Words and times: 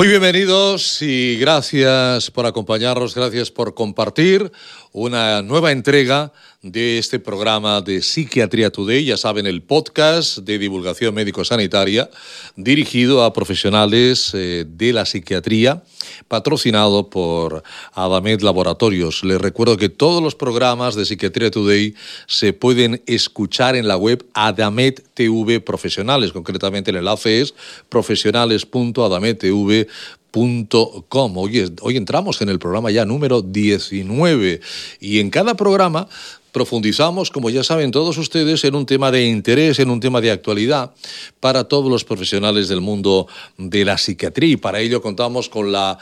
Muy 0.00 0.08
bienvenidos 0.08 1.02
y 1.02 1.36
gracias 1.36 2.30
por 2.30 2.46
acompañarnos, 2.46 3.14
gracias 3.14 3.50
por 3.50 3.74
compartir 3.74 4.50
una 4.92 5.42
nueva 5.42 5.72
entrega 5.72 6.32
de 6.62 6.98
este 6.98 7.18
programa 7.18 7.80
de 7.80 8.02
Psiquiatría 8.02 8.70
Today, 8.70 9.02
ya 9.04 9.16
saben, 9.16 9.46
el 9.46 9.62
podcast 9.62 10.36
de 10.38 10.58
divulgación 10.58 11.14
médico-sanitaria 11.14 12.10
dirigido 12.56 13.22
a 13.24 13.32
profesionales 13.32 14.32
eh, 14.34 14.66
de 14.68 14.92
la 14.92 15.06
psiquiatría, 15.06 15.82
patrocinado 16.28 17.08
por 17.08 17.62
Adamet 17.94 18.42
Laboratorios. 18.42 19.24
Les 19.24 19.40
recuerdo 19.40 19.78
que 19.78 19.88
todos 19.88 20.22
los 20.22 20.34
programas 20.34 20.96
de 20.96 21.06
Psiquiatría 21.06 21.50
Today 21.50 21.94
se 22.26 22.52
pueden 22.52 23.02
escuchar 23.06 23.76
en 23.76 23.88
la 23.88 23.96
web 23.96 24.26
Adamet 24.34 25.02
TV 25.14 25.60
Profesionales, 25.60 26.32
concretamente 26.32 26.90
el 26.90 26.98
enlace 26.98 27.40
es 27.40 27.54
profesionales.adamettv.com. 27.88 30.19
Hoy, 30.32 31.72
hoy 31.80 31.96
entramos 31.96 32.40
en 32.42 32.48
el 32.48 32.58
programa 32.58 32.90
ya 32.90 33.04
número 33.04 33.42
19 33.42 34.60
y 35.00 35.20
en 35.20 35.30
cada 35.30 35.54
programa 35.54 36.08
profundizamos, 36.52 37.30
como 37.30 37.50
ya 37.50 37.64
saben 37.64 37.90
todos 37.90 38.18
ustedes, 38.18 38.64
en 38.64 38.74
un 38.74 38.86
tema 38.86 39.10
de 39.10 39.26
interés, 39.26 39.78
en 39.78 39.90
un 39.90 40.00
tema 40.00 40.20
de 40.20 40.30
actualidad 40.30 40.92
para 41.40 41.64
todos 41.64 41.90
los 41.90 42.04
profesionales 42.04 42.68
del 42.68 42.80
mundo 42.80 43.26
de 43.56 43.84
la 43.84 43.98
psiquiatría. 43.98 44.52
Y 44.52 44.56
para 44.56 44.80
ello 44.80 45.02
contamos 45.02 45.48
con 45.48 45.72
la 45.72 45.98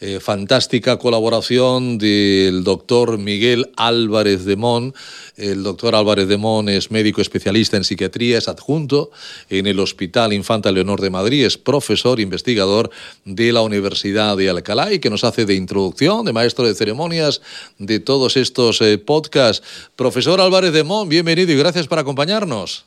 eh, 0.00 0.20
fantástica 0.20 0.98
colaboración 0.98 1.98
del 1.98 2.64
doctor 2.64 3.18
Miguel 3.18 3.70
Álvarez 3.76 4.44
de 4.44 4.56
Mon. 4.56 4.94
El 5.36 5.62
doctor 5.62 5.94
Álvarez 5.94 6.28
de 6.28 6.36
Mon 6.36 6.68
es 6.68 6.90
médico 6.90 7.20
especialista 7.20 7.76
en 7.76 7.84
psiquiatría, 7.84 8.38
es 8.38 8.48
adjunto 8.48 9.10
en 9.48 9.66
el 9.66 9.80
Hospital 9.80 10.32
Infanta 10.32 10.70
Leonor 10.72 11.00
de 11.00 11.10
Madrid, 11.10 11.44
es 11.44 11.58
profesor 11.58 12.20
investigador 12.20 12.90
de 13.24 13.52
la 13.52 13.62
Universidad 13.62 14.36
de 14.36 14.50
Alcalá 14.50 14.92
y 14.92 14.98
que 14.98 15.10
nos 15.10 15.24
hace 15.24 15.44
de 15.46 15.54
introducción, 15.54 16.24
de 16.24 16.32
maestro 16.32 16.66
de 16.66 16.74
ceremonias 16.74 17.40
de 17.78 18.00
todos 18.00 18.36
estos 18.36 18.80
eh, 18.80 18.98
podcasts 18.98 19.66
Profesor 20.02 20.40
Álvarez 20.40 20.72
de 20.72 20.82
Mon, 20.82 21.08
bienvenido 21.08 21.52
y 21.52 21.56
gracias 21.56 21.86
por 21.86 21.96
acompañarnos. 21.96 22.86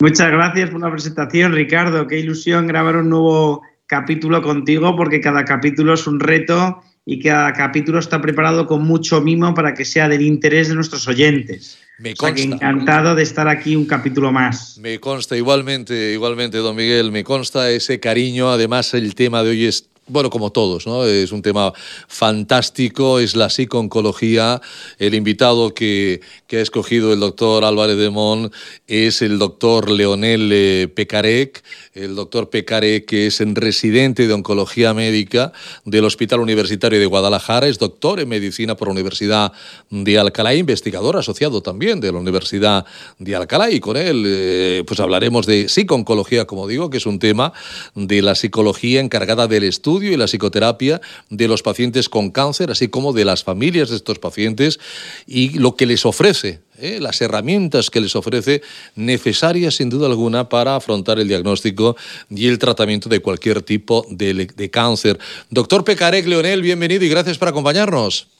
Muchas 0.00 0.32
gracias 0.32 0.70
por 0.70 0.80
la 0.80 0.90
presentación, 0.90 1.52
Ricardo. 1.52 2.08
Qué 2.08 2.18
ilusión 2.18 2.66
grabar 2.66 2.96
un 2.96 3.08
nuevo 3.08 3.62
capítulo 3.86 4.42
contigo 4.42 4.96
porque 4.96 5.20
cada 5.20 5.44
capítulo 5.44 5.94
es 5.94 6.08
un 6.08 6.18
reto 6.18 6.82
y 7.06 7.20
cada 7.20 7.52
capítulo 7.52 8.00
está 8.00 8.20
preparado 8.20 8.66
con 8.66 8.82
mucho 8.82 9.20
mimo 9.20 9.54
para 9.54 9.74
que 9.74 9.84
sea 9.84 10.08
del 10.08 10.22
interés 10.22 10.70
de 10.70 10.74
nuestros 10.74 11.06
oyentes. 11.06 11.78
Me 12.00 12.16
consta. 12.16 12.42
encantado 12.42 13.14
de 13.14 13.22
estar 13.22 13.46
aquí 13.46 13.76
un 13.76 13.84
capítulo 13.84 14.32
más. 14.32 14.78
Me 14.78 14.98
consta 14.98 15.36
igualmente, 15.36 16.12
igualmente, 16.12 16.58
don 16.58 16.74
Miguel, 16.74 17.12
me 17.12 17.22
consta 17.22 17.70
ese 17.70 18.00
cariño. 18.00 18.50
Además, 18.50 18.92
el 18.94 19.14
tema 19.14 19.44
de 19.44 19.50
hoy 19.50 19.66
es 19.66 19.88
bueno, 20.12 20.28
como 20.28 20.52
todos, 20.52 20.86
¿no? 20.86 21.06
Es 21.06 21.32
un 21.32 21.40
tema 21.40 21.72
fantástico, 22.06 23.18
es 23.18 23.34
la 23.34 23.48
psicooncología. 23.48 24.60
El 24.98 25.14
invitado 25.14 25.74
que, 25.74 26.20
que, 26.46 26.58
ha 26.58 26.60
escogido 26.60 27.12
el 27.12 27.20
doctor 27.20 27.64
Álvarez 27.64 27.96
de 27.96 28.10
Mon 28.10 28.52
es 28.86 29.22
el 29.22 29.38
doctor 29.38 29.90
Leonel 29.90 30.50
eh, 30.52 30.88
Pecarec. 30.94 31.64
El 31.94 32.14
doctor 32.14 32.50
Pecarec, 32.50 33.06
que 33.06 33.28
es 33.28 33.40
en 33.40 33.54
residente 33.54 34.26
de 34.26 34.34
oncología 34.34 34.92
médica 34.92 35.52
del 35.84 36.04
Hospital 36.04 36.40
Universitario 36.40 37.00
de 37.00 37.06
Guadalajara, 37.06 37.66
es 37.66 37.78
doctor 37.78 38.20
en 38.20 38.28
medicina 38.28 38.76
por 38.76 38.88
la 38.88 38.92
Universidad 38.92 39.52
de 39.88 40.18
Alcalá, 40.18 40.54
investigador 40.54 41.16
asociado 41.16 41.62
también 41.62 42.00
de 42.00 42.12
la 42.12 42.18
Universidad 42.18 42.84
de 43.18 43.34
Alcalá. 43.34 43.70
Y 43.70 43.80
con 43.80 43.96
él, 43.96 44.24
eh, 44.26 44.84
pues 44.86 45.00
hablaremos 45.00 45.46
de 45.46 45.68
psicooncología, 45.68 46.44
como 46.44 46.68
digo, 46.68 46.90
que 46.90 46.98
es 46.98 47.06
un 47.06 47.18
tema 47.18 47.52
de 47.94 48.20
la 48.20 48.34
psicología 48.34 49.00
encargada 49.00 49.46
del 49.46 49.64
estudio 49.64 50.01
y 50.10 50.16
la 50.16 50.26
psicoterapia 50.26 51.00
de 51.30 51.48
los 51.48 51.62
pacientes 51.62 52.08
con 52.08 52.30
cáncer, 52.30 52.70
así 52.70 52.88
como 52.88 53.12
de 53.12 53.24
las 53.24 53.44
familias 53.44 53.90
de 53.90 53.96
estos 53.96 54.18
pacientes 54.18 54.80
y 55.26 55.58
lo 55.58 55.76
que 55.76 55.86
les 55.86 56.04
ofrece 56.06 56.60
¿eh? 56.78 56.98
las 57.00 57.20
herramientas 57.20 57.90
que 57.90 58.00
les 58.00 58.16
ofrece 58.16 58.62
necesarias 58.96 59.76
sin 59.76 59.88
duda 59.88 60.06
alguna 60.06 60.48
para 60.48 60.76
afrontar 60.76 61.18
el 61.18 61.28
diagnóstico 61.28 61.96
y 62.28 62.48
el 62.48 62.58
tratamiento 62.58 63.08
de 63.08 63.20
cualquier 63.20 63.62
tipo 63.62 64.06
de, 64.10 64.34
de 64.34 64.70
cáncer. 64.70 65.18
Doctor 65.50 65.84
Pecarec 65.84 66.26
Leonel, 66.26 66.62
bienvenido 66.62 67.04
y 67.04 67.08
gracias 67.08 67.38
por 67.38 67.48
acompañarnos. 67.48 68.31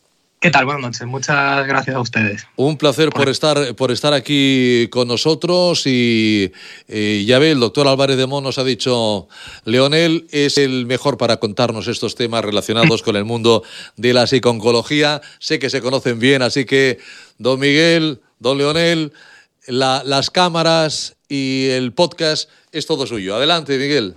¿Qué 0.42 0.50
tal? 0.50 0.64
Buenas 0.64 0.82
noches. 0.82 1.06
Muchas 1.06 1.64
gracias 1.68 1.94
a 1.94 2.00
ustedes. 2.00 2.48
Un 2.56 2.76
placer 2.76 3.10
por, 3.10 3.28
estar, 3.28 3.76
por 3.76 3.92
estar 3.92 4.12
aquí 4.12 4.88
con 4.90 5.06
nosotros 5.06 5.86
y 5.86 6.52
eh, 6.88 7.22
ya 7.24 7.38
ve, 7.38 7.52
el 7.52 7.60
doctor 7.60 7.86
Álvarez 7.86 8.16
de 8.16 8.26
Mon 8.26 8.42
nos 8.42 8.58
ha 8.58 8.64
dicho, 8.64 9.28
Leonel 9.64 10.26
es 10.32 10.58
el 10.58 10.84
mejor 10.86 11.16
para 11.16 11.36
contarnos 11.36 11.86
estos 11.86 12.16
temas 12.16 12.44
relacionados 12.44 13.02
con 13.04 13.14
el 13.14 13.24
mundo 13.24 13.62
de 13.96 14.14
la 14.14 14.26
psiconcología. 14.26 15.22
Sé 15.38 15.60
que 15.60 15.70
se 15.70 15.80
conocen 15.80 16.18
bien, 16.18 16.42
así 16.42 16.64
que, 16.64 16.98
don 17.38 17.60
Miguel, 17.60 18.20
don 18.40 18.58
Leonel, 18.58 19.12
las 19.68 20.30
cámaras 20.30 21.14
y 21.28 21.68
el 21.68 21.92
podcast 21.92 22.50
es 22.72 22.86
todo 22.86 23.06
suyo. 23.06 23.36
Adelante, 23.36 23.78
Miguel. 23.78 24.16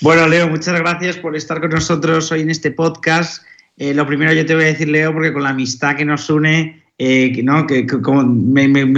Bueno, 0.00 0.26
Leo, 0.26 0.48
muchas 0.48 0.78
gracias 0.80 1.18
por 1.18 1.36
estar 1.36 1.60
con 1.60 1.68
nosotros 1.68 2.32
hoy 2.32 2.40
en 2.40 2.50
este 2.50 2.70
podcast 2.70 3.42
eh, 3.76 3.92
lo 3.92 4.06
primero 4.06 4.32
yo 4.32 4.46
te 4.46 4.54
voy 4.54 4.64
a 4.64 4.68
decir, 4.68 4.88
Leo, 4.88 5.12
porque 5.12 5.32
con 5.32 5.42
la 5.42 5.50
amistad 5.50 5.96
que 5.96 6.04
nos 6.04 6.30
une, 6.30 6.82
eh, 6.98 7.32
que, 7.32 7.42
¿no? 7.42 7.66
que, 7.66 7.86
como 7.86 8.22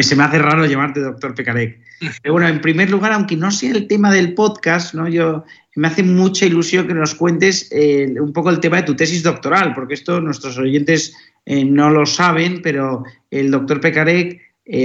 se 0.03 0.17
me 0.17 0.23
hace 0.23 0.39
raro 0.39 0.67
llamarte 0.67 1.01
doctor 1.01 1.35
Pecarec. 1.35 1.79
Pero 2.23 2.35
bueno, 2.35 2.47
en 2.49 2.61
primer 2.61 2.91
lugar, 2.91 3.13
aunque 3.13 3.37
no 3.37 3.51
sea 3.51 3.71
el 3.71 3.87
tema 3.87 4.13
del 4.13 4.35
podcast, 4.35 4.95
¿no? 4.95 5.09
yo, 5.09 5.45
me 5.77 5.89
hace 5.89 6.03
mucha 6.03 6.45
ilusión 6.45 6.87
que 6.87 6.95
nos 6.95 7.15
cuentes 7.15 7.69
eh, 7.73 8.15
un 8.21 8.35
poco 8.35 8.51
el 8.51 8.61
tema 8.61 8.77
de 8.77 8.83
tu 8.83 8.95
tesis 8.95 9.23
doctoral, 9.23 9.75
porque 9.75 9.95
esto 9.95 10.21
nuestros 10.21 10.59
oyentes 10.59 11.15
no 11.47 11.91
lo 11.91 12.05
saben, 12.05 12.61
pero 12.61 13.05
el 13.31 13.53
doctor 13.53 13.81
Pecarec, 13.81 14.41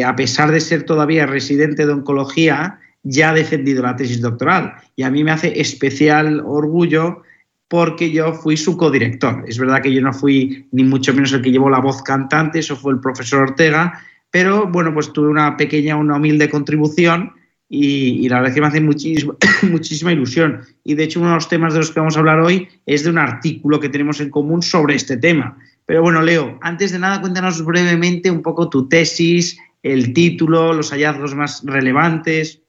a 0.06 0.16
pesar 0.16 0.52
de 0.52 0.62
ser 0.62 0.84
todavía 0.84 1.26
residente 1.26 1.88
de 1.88 1.94
oncología, 1.94 2.80
ya 3.02 3.32
ha 3.32 3.34
defendido 3.34 3.82
la 3.82 3.96
tesis 3.96 4.22
doctoral. 4.22 4.76
Y 4.96 5.02
a 5.02 5.10
mí 5.10 5.24
me 5.24 5.32
hace 5.32 5.60
especial 5.60 6.42
orgullo 6.46 7.24
porque 7.72 8.12
yo 8.12 8.34
fui 8.34 8.58
su 8.58 8.76
codirector. 8.76 9.46
Es 9.48 9.58
verdad 9.58 9.82
que 9.82 9.94
yo 9.94 10.02
no 10.02 10.12
fui 10.12 10.68
ni 10.74 10.84
mucho 10.84 11.14
menos 11.14 11.32
el 11.32 11.42
que 11.42 11.52
llevó 11.52 11.70
la 11.70 11.80
voz 11.80 12.04
cantante, 12.04 12.60
eso 12.60 12.76
fue 12.76 12.92
el 12.92 13.00
profesor 13.00 13.44
Ortega, 13.44 13.98
pero 14.30 14.68
bueno, 14.68 14.94
pues 14.94 15.14
tuve 15.14 15.30
una 15.30 15.56
pequeña, 15.56 15.96
una 15.96 16.18
humilde 16.18 16.50
contribución 16.50 17.32
y, 17.70 18.28
la 18.28 18.36
verdad 18.36 18.50
es 18.50 18.56
que 18.56 18.62
me 18.62 18.68
hace 18.68 18.82
muchísima, 18.82 19.36
muchísima 19.72 20.12
ilusión. 20.12 20.60
Y 20.84 20.96
de 20.96 21.06
hecho 21.06 21.22
uno 21.22 21.30
de 21.30 21.36
los 21.36 21.48
temas 21.48 21.72
de 21.72 21.80
los 21.80 21.92
que 21.92 22.02
vamos 22.02 22.18
a 22.18 22.20
hablar 22.20 22.42
hoy 22.42 22.68
es 22.86 23.06
de 23.06 23.10
un 23.10 23.18
artículo 23.18 23.80
que 23.80 23.88
tenemos 23.88 24.20
en 24.20 24.32
común 24.32 24.62
sobre 24.62 24.96
este 24.96 25.16
tema. 25.16 25.58
Pero 25.86 26.02
bueno, 26.02 26.22
Leo, 26.22 26.60
antes 26.62 26.92
de 26.92 27.00
nada 27.00 27.22
cuéntanos 27.22 27.64
brevemente 27.64 28.30
un 28.30 28.42
poco 28.42 28.68
tu 28.68 28.90
tesis, 28.90 29.58
el 29.82 30.12
título, 30.12 30.74
los 30.74 30.92
hallazgos 30.92 31.36
más 31.36 31.64
relevantes. 31.64 32.61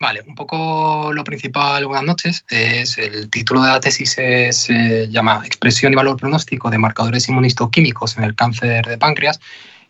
Vale, 0.00 0.22
un 0.26 0.34
poco 0.34 1.12
lo 1.12 1.22
principal, 1.22 1.86
buenas 1.86 2.04
noches, 2.04 2.44
es 2.50 2.98
el 2.98 3.30
título 3.30 3.62
de 3.62 3.68
la 3.68 3.80
tesis 3.80 4.10
se 4.10 5.08
llama 5.08 5.42
Expresión 5.46 5.92
y 5.92 5.96
valor 5.96 6.16
pronóstico 6.16 6.68
de 6.68 6.78
marcadores 6.78 7.28
inmunistoquímicos 7.28 8.18
en 8.18 8.24
el 8.24 8.34
cáncer 8.34 8.84
de 8.86 8.98
páncreas 8.98 9.40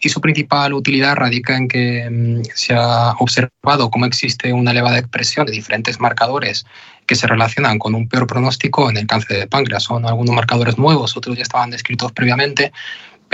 y 0.01 0.11
su 0.11 0.21
principal 0.21 0.75
utilidad 0.75 1.17
radica 1.17 1.57
en 1.57 1.69
que 1.69 2.09
mm, 2.11 2.43
se 2.55 2.75
ha 2.75 3.13
observado 3.19 3.91
cómo 3.91 4.05
existe 4.05 4.53
una 4.53 4.73
elevada 4.73 4.99
expresión 4.99 5.47
de 5.47 5.53
diferentes 5.53 5.99
marcadores 5.99 6.67
que 7.07 7.15
se 7.15 7.27
relacionan 7.27 7.79
con 7.79 7.95
un 7.95 8.09
peor 8.09 8.27
pronóstico 8.27 8.91
en 8.91 8.99
el 8.99 9.07
cáncer 9.07 9.39
de 9.39 9.47
páncreas. 9.47 9.83
Son 9.83 10.07
algunos 10.07 10.35
marcadores 10.35 10.79
nuevos, 10.79 11.17
otros 11.17 11.37
ya 11.37 11.43
estaban 11.43 11.71
descritos 11.71 12.13
previamente, 12.13 12.73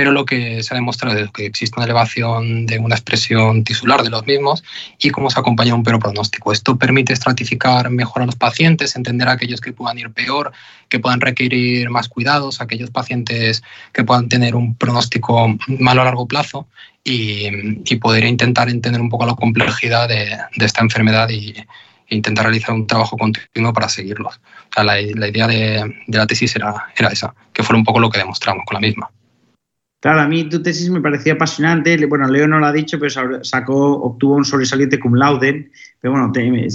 pero 0.00 0.12
lo 0.12 0.24
que 0.24 0.62
se 0.62 0.72
ha 0.72 0.76
demostrado 0.76 1.18
es 1.18 1.30
que 1.30 1.44
existe 1.44 1.74
una 1.76 1.84
elevación 1.84 2.64
de 2.64 2.78
una 2.78 2.94
expresión 2.94 3.64
tisular 3.64 4.02
de 4.02 4.08
los 4.08 4.24
mismos 4.24 4.64
y 4.98 5.10
cómo 5.10 5.28
se 5.28 5.38
acompaña 5.38 5.74
un 5.74 5.82
peor 5.82 5.98
pronóstico. 5.98 6.52
Esto 6.52 6.78
permite 6.78 7.12
estratificar 7.12 7.90
mejor 7.90 8.22
a 8.22 8.24
los 8.24 8.34
pacientes, 8.34 8.96
entender 8.96 9.28
a 9.28 9.32
aquellos 9.32 9.60
que 9.60 9.74
puedan 9.74 9.98
ir 9.98 10.10
peor, 10.10 10.52
que 10.88 11.00
puedan 11.00 11.20
requerir 11.20 11.90
más 11.90 12.08
cuidados, 12.08 12.62
aquellos 12.62 12.90
pacientes 12.90 13.62
que 13.92 14.02
puedan 14.02 14.30
tener 14.30 14.54
un 14.54 14.74
pronóstico 14.74 15.54
malo 15.68 16.00
a 16.00 16.04
largo 16.06 16.26
plazo 16.26 16.66
y, 17.04 17.50
poder 17.96 18.24
intentar 18.24 18.70
entender 18.70 19.02
un 19.02 19.10
poco 19.10 19.26
la 19.26 19.34
complejidad 19.34 20.08
de, 20.08 20.34
esta 20.64 20.80
enfermedad 20.80 21.28
y, 21.28 21.50
e 22.08 22.16
intentar 22.16 22.46
realizar 22.46 22.74
un 22.74 22.86
trabajo 22.86 23.18
continuo 23.18 23.74
para 23.74 23.90
seguirlos. 23.90 24.40
la, 24.82 24.98
idea 24.98 25.46
de, 25.46 25.94
de, 26.06 26.18
la 26.18 26.26
tesis 26.26 26.56
era, 26.56 26.86
era 26.96 27.10
esa, 27.10 27.34
que 27.52 27.62
fue 27.62 27.76
un 27.76 27.84
poco 27.84 28.00
lo 28.00 28.08
que 28.08 28.18
demostramos 28.18 28.64
con 28.64 28.76
la 28.76 28.80
misma. 28.80 29.10
Claro, 30.00 30.20
a 30.20 30.28
mí 30.28 30.48
tu 30.48 30.62
tesis 30.62 30.88
me 30.88 31.02
parecía 31.02 31.34
apasionante. 31.34 31.94
Bueno, 32.06 32.26
Leo 32.26 32.48
no 32.48 32.58
lo 32.58 32.66
ha 32.66 32.72
dicho, 32.72 32.98
pero 32.98 33.44
sacó, 33.44 34.00
obtuvo 34.00 34.36
un 34.36 34.46
sobresaliente 34.46 34.98
cum 34.98 35.14
laude. 35.14 35.70
Pero 36.00 36.12
bueno, 36.12 36.32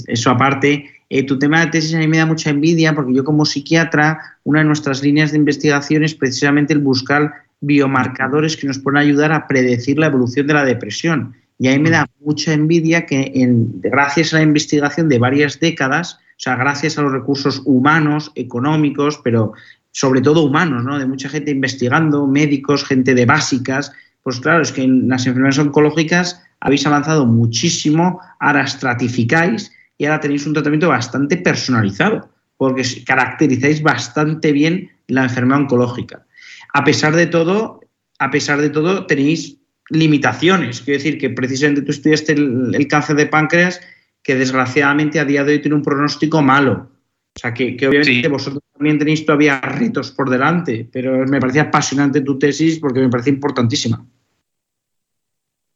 eso 0.07 0.29
aparte. 0.29 0.91
Eh, 1.09 1.23
tu 1.23 1.37
tema 1.37 1.61
de 1.61 1.67
tesis 1.67 1.93
a 1.93 1.99
mí 1.99 2.07
me 2.07 2.17
da 2.17 2.25
mucha 2.25 2.49
envidia 2.49 2.93
porque 2.93 3.13
yo 3.13 3.23
como 3.23 3.45
psiquiatra, 3.45 4.19
una 4.43 4.59
de 4.59 4.65
nuestras 4.65 5.03
líneas 5.03 5.31
de 5.31 5.37
investigación 5.37 6.03
es 6.03 6.15
precisamente 6.15 6.73
el 6.73 6.79
buscar 6.79 7.31
biomarcadores 7.61 8.57
que 8.57 8.67
nos 8.67 8.79
puedan 8.79 9.01
ayudar 9.01 9.31
a 9.31 9.47
predecir 9.47 9.97
la 9.97 10.07
evolución 10.07 10.47
de 10.47 10.53
la 10.53 10.65
depresión. 10.65 11.35
Y 11.57 11.67
a 11.67 11.71
mí 11.71 11.79
me 11.79 11.89
da 11.89 12.07
mucha 12.19 12.53
envidia 12.53 13.05
que 13.05 13.31
en, 13.35 13.81
gracias 13.81 14.33
a 14.33 14.37
la 14.37 14.43
investigación 14.43 15.07
de 15.09 15.19
varias 15.19 15.59
décadas 15.59 16.19
O 16.37 16.39
sea, 16.39 16.57
gracias 16.57 16.97
a 16.97 17.01
los 17.01 17.13
recursos 17.13 17.61
humanos, 17.65 18.31
económicos, 18.35 19.21
pero 19.23 19.53
sobre 19.95 20.19
todo 20.19 20.43
humanos, 20.43 20.83
¿no? 20.83 20.99
De 20.99 21.05
mucha 21.05 21.29
gente 21.29 21.51
investigando, 21.51 22.27
médicos, 22.27 22.83
gente 22.83 23.15
de 23.15 23.25
básicas. 23.25 23.93
Pues 24.23 24.41
claro, 24.41 24.61
es 24.61 24.73
que 24.73 24.83
en 24.83 25.07
las 25.07 25.25
enfermedades 25.25 25.59
oncológicas 25.59 26.43
habéis 26.59 26.85
avanzado 26.85 27.25
muchísimo, 27.25 28.19
ahora 28.41 28.65
estratificáis 28.65 29.71
y 29.97 30.03
ahora 30.03 30.19
tenéis 30.19 30.45
un 30.45 30.51
tratamiento 30.51 30.89
bastante 30.89 31.37
personalizado, 31.37 32.29
porque 32.57 32.83
caracterizáis 33.05 33.81
bastante 33.81 34.51
bien 34.51 34.91
la 35.07 35.23
enfermedad 35.23 35.61
oncológica. 35.61 36.25
A 36.73 36.83
pesar 36.83 37.15
de 37.15 37.27
todo, 37.27 37.79
a 38.19 38.31
pesar 38.31 38.59
de 38.59 38.71
todo, 38.71 39.05
tenéis 39.05 39.59
limitaciones. 39.89 40.81
Quiero 40.81 40.97
decir 40.97 41.17
que 41.17 41.29
precisamente 41.29 41.83
tú 41.83 41.91
estudiaste 41.91 42.33
el, 42.33 42.87
cáncer 42.89 43.15
de 43.15 43.27
páncreas, 43.27 43.79
que 44.23 44.35
desgraciadamente 44.35 45.21
a 45.21 45.25
día 45.25 45.45
de 45.45 45.53
hoy 45.53 45.61
tiene 45.61 45.77
un 45.77 45.83
pronóstico 45.83 46.41
malo. 46.41 46.91
O 47.35 47.39
sea, 47.39 47.53
que, 47.53 47.75
obviamente 47.87 48.27
vosotros 48.29 48.63
también 48.73 48.97
tenéis 48.97 49.25
todavía 49.25 49.59
retos 49.59 50.11
por 50.11 50.29
delante, 50.29 50.87
pero 50.89 51.25
me 51.27 51.39
parecía 51.39 51.63
apasionante 51.63 52.21
tu 52.21 52.39
tesis 52.39 52.79
porque 52.79 53.01
me 53.01 53.09
parece 53.09 53.29
importantísima. 53.29 54.05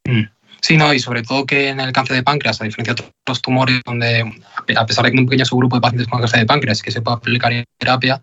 Mm. 0.06 0.23
Sí, 0.61 0.77
no, 0.77 0.94
y 0.94 1.00
sobre 1.00 1.21
todo 1.23 1.45
que 1.45 1.69
en 1.69 1.79
el 1.79 1.91
cáncer 1.91 2.15
de 2.15 2.23
páncreas, 2.23 2.61
a 2.61 2.65
diferencia 2.65 2.94
de 2.94 3.03
otros 3.21 3.41
tumores, 3.41 3.81
donde 3.85 4.23
a 4.75 4.85
pesar 4.85 5.06
de 5.06 5.11
que 5.11 5.17
un 5.17 5.25
pequeño 5.25 5.45
subgrupo 5.45 5.75
de 5.75 5.81
pacientes 5.81 6.07
con 6.07 6.19
cáncer 6.19 6.39
de 6.39 6.45
páncreas 6.45 6.81
que 6.81 6.91
se 6.91 7.01
puede 7.01 7.17
aplicar 7.17 7.51
en 7.51 7.65
terapia, 7.77 8.21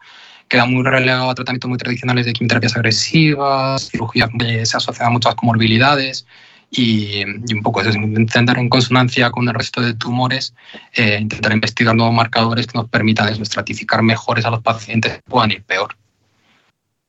queda 0.49 0.65
muy 0.65 0.83
relegado 0.83 1.31
a 1.31 1.35
tratamientos 1.35 1.69
muy 1.69 1.79
tradicionales 1.79 2.25
de 2.25 2.33
quimioterapias 2.33 2.77
agresivas, 2.77 3.89
cirugía 3.91 4.29
que 4.39 4.65
se 4.65 4.77
asocia 4.77 5.07
a 5.07 5.11
muchas 5.11 5.35
comorbilidades 5.35 6.27
y, 6.71 7.25
un 7.25 7.63
poco 7.63 7.81
eso, 7.81 7.91
intentar 7.93 8.59
en 8.59 8.69
consonancia 8.69 9.31
con 9.31 9.49
el 9.49 9.55
resto 9.55 9.81
de 9.81 9.95
tumores, 9.95 10.55
eh, 10.95 11.19
intentar 11.21 11.53
investigar 11.53 11.95
nuevos 11.95 12.15
marcadores 12.15 12.67
que 12.67 12.79
nos 12.79 12.89
permitan 12.89 13.29
estratificar 13.29 14.03
mejores 14.03 14.45
a 14.45 14.51
los 14.51 14.63
pacientes 14.63 15.15
que 15.15 15.23
puedan 15.23 15.53
ir 15.53 15.63
peor. 15.63 15.97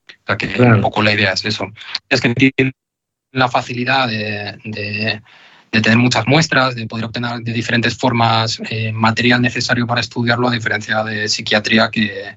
O 0.09 0.27
sea 0.27 0.37
que 0.37 0.61
un 0.61 0.81
poco 0.81 1.01
la 1.01 1.13
idea 1.13 1.31
es 1.31 1.45
eso. 1.45 1.71
Es 2.09 2.21
que 2.21 2.33
la 3.31 3.49
facilidad 3.49 4.07
de, 4.07 5.21
tener 5.71 5.97
muchas 5.97 6.27
muestras, 6.27 6.75
de 6.75 6.87
poder 6.87 7.05
obtener 7.05 7.39
de 7.41 7.53
diferentes 7.53 7.95
formas 7.97 8.59
eh, 8.69 8.91
material 8.91 9.41
necesario 9.41 9.85
para 9.85 10.01
estudiarlo, 10.01 10.47
a 10.47 10.51
diferencia 10.51 11.03
de 11.03 11.27
psiquiatría, 11.29 11.89
que, 11.91 12.35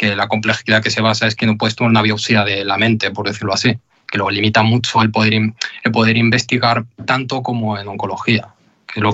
la 0.00 0.28
complejidad 0.28 0.82
que 0.82 0.90
se 0.90 1.00
basa 1.00 1.26
es 1.26 1.34
que 1.34 1.46
no 1.46 1.56
puedes 1.56 1.76
tomar 1.76 1.90
una 1.90 2.02
biopsia 2.02 2.44
de 2.44 2.62
la 2.62 2.76
mente, 2.76 3.10
por 3.10 3.26
decirlo 3.26 3.54
así, 3.54 3.78
que 4.14 4.18
lo 4.18 4.30
limita 4.30 4.62
mucho 4.62 5.02
el 5.02 5.10
poder, 5.10 5.32
el 5.32 5.92
poder 5.92 6.16
investigar 6.16 6.84
tanto 7.04 7.42
como 7.42 7.76
en 7.76 7.88
oncología. 7.88 8.46
Que 8.86 9.00
lo 9.00 9.10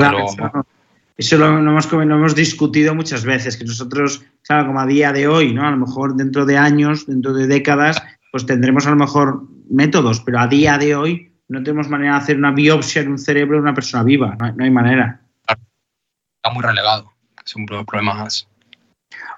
Eso 1.17 1.39
lo, 1.39 1.47
hemos, 1.59 1.91
lo, 1.91 2.03
hemos, 2.03 2.35
discutido 2.35 2.95
muchas 2.95 3.25
veces, 3.25 3.57
que 3.57 3.65
nosotros, 3.65 4.23
claro, 4.43 4.67
como 4.67 4.79
a 4.79 4.85
día 4.85 5.11
de 5.11 5.27
hoy, 5.27 5.55
¿no? 5.55 5.67
a 5.67 5.71
lo 5.71 5.79
mejor 5.79 6.17
dentro 6.17 6.45
de 6.45 6.59
años, 6.59 7.07
dentro 7.07 7.33
de 7.33 7.47
décadas, 7.47 8.03
pues 8.31 8.45
tendremos 8.45 8.87
a 8.87 8.91
lo 8.91 8.97
mejor 8.97 9.43
métodos, 9.71 10.21
pero 10.21 10.39
a 10.39 10.47
día 10.47 10.77
de 10.77 10.95
hoy 10.95 11.33
no 11.49 11.63
tenemos 11.63 11.89
manera 11.89 12.17
de 12.17 12.19
hacer 12.19 12.37
una 12.37 12.51
biopsia 12.51 13.01
en 13.01 13.13
un 13.13 13.19
cerebro 13.19 13.57
de 13.57 13.63
una 13.63 13.75
persona 13.75 14.03
viva, 14.03 14.37
no 14.55 14.63
hay, 14.63 14.71
manera. 14.71 15.23
Está 15.49 16.53
muy 16.53 16.63
relegado, 16.63 17.11
es 17.43 17.57
un 17.57 17.65
problema 17.65 18.13
más. 18.13 18.47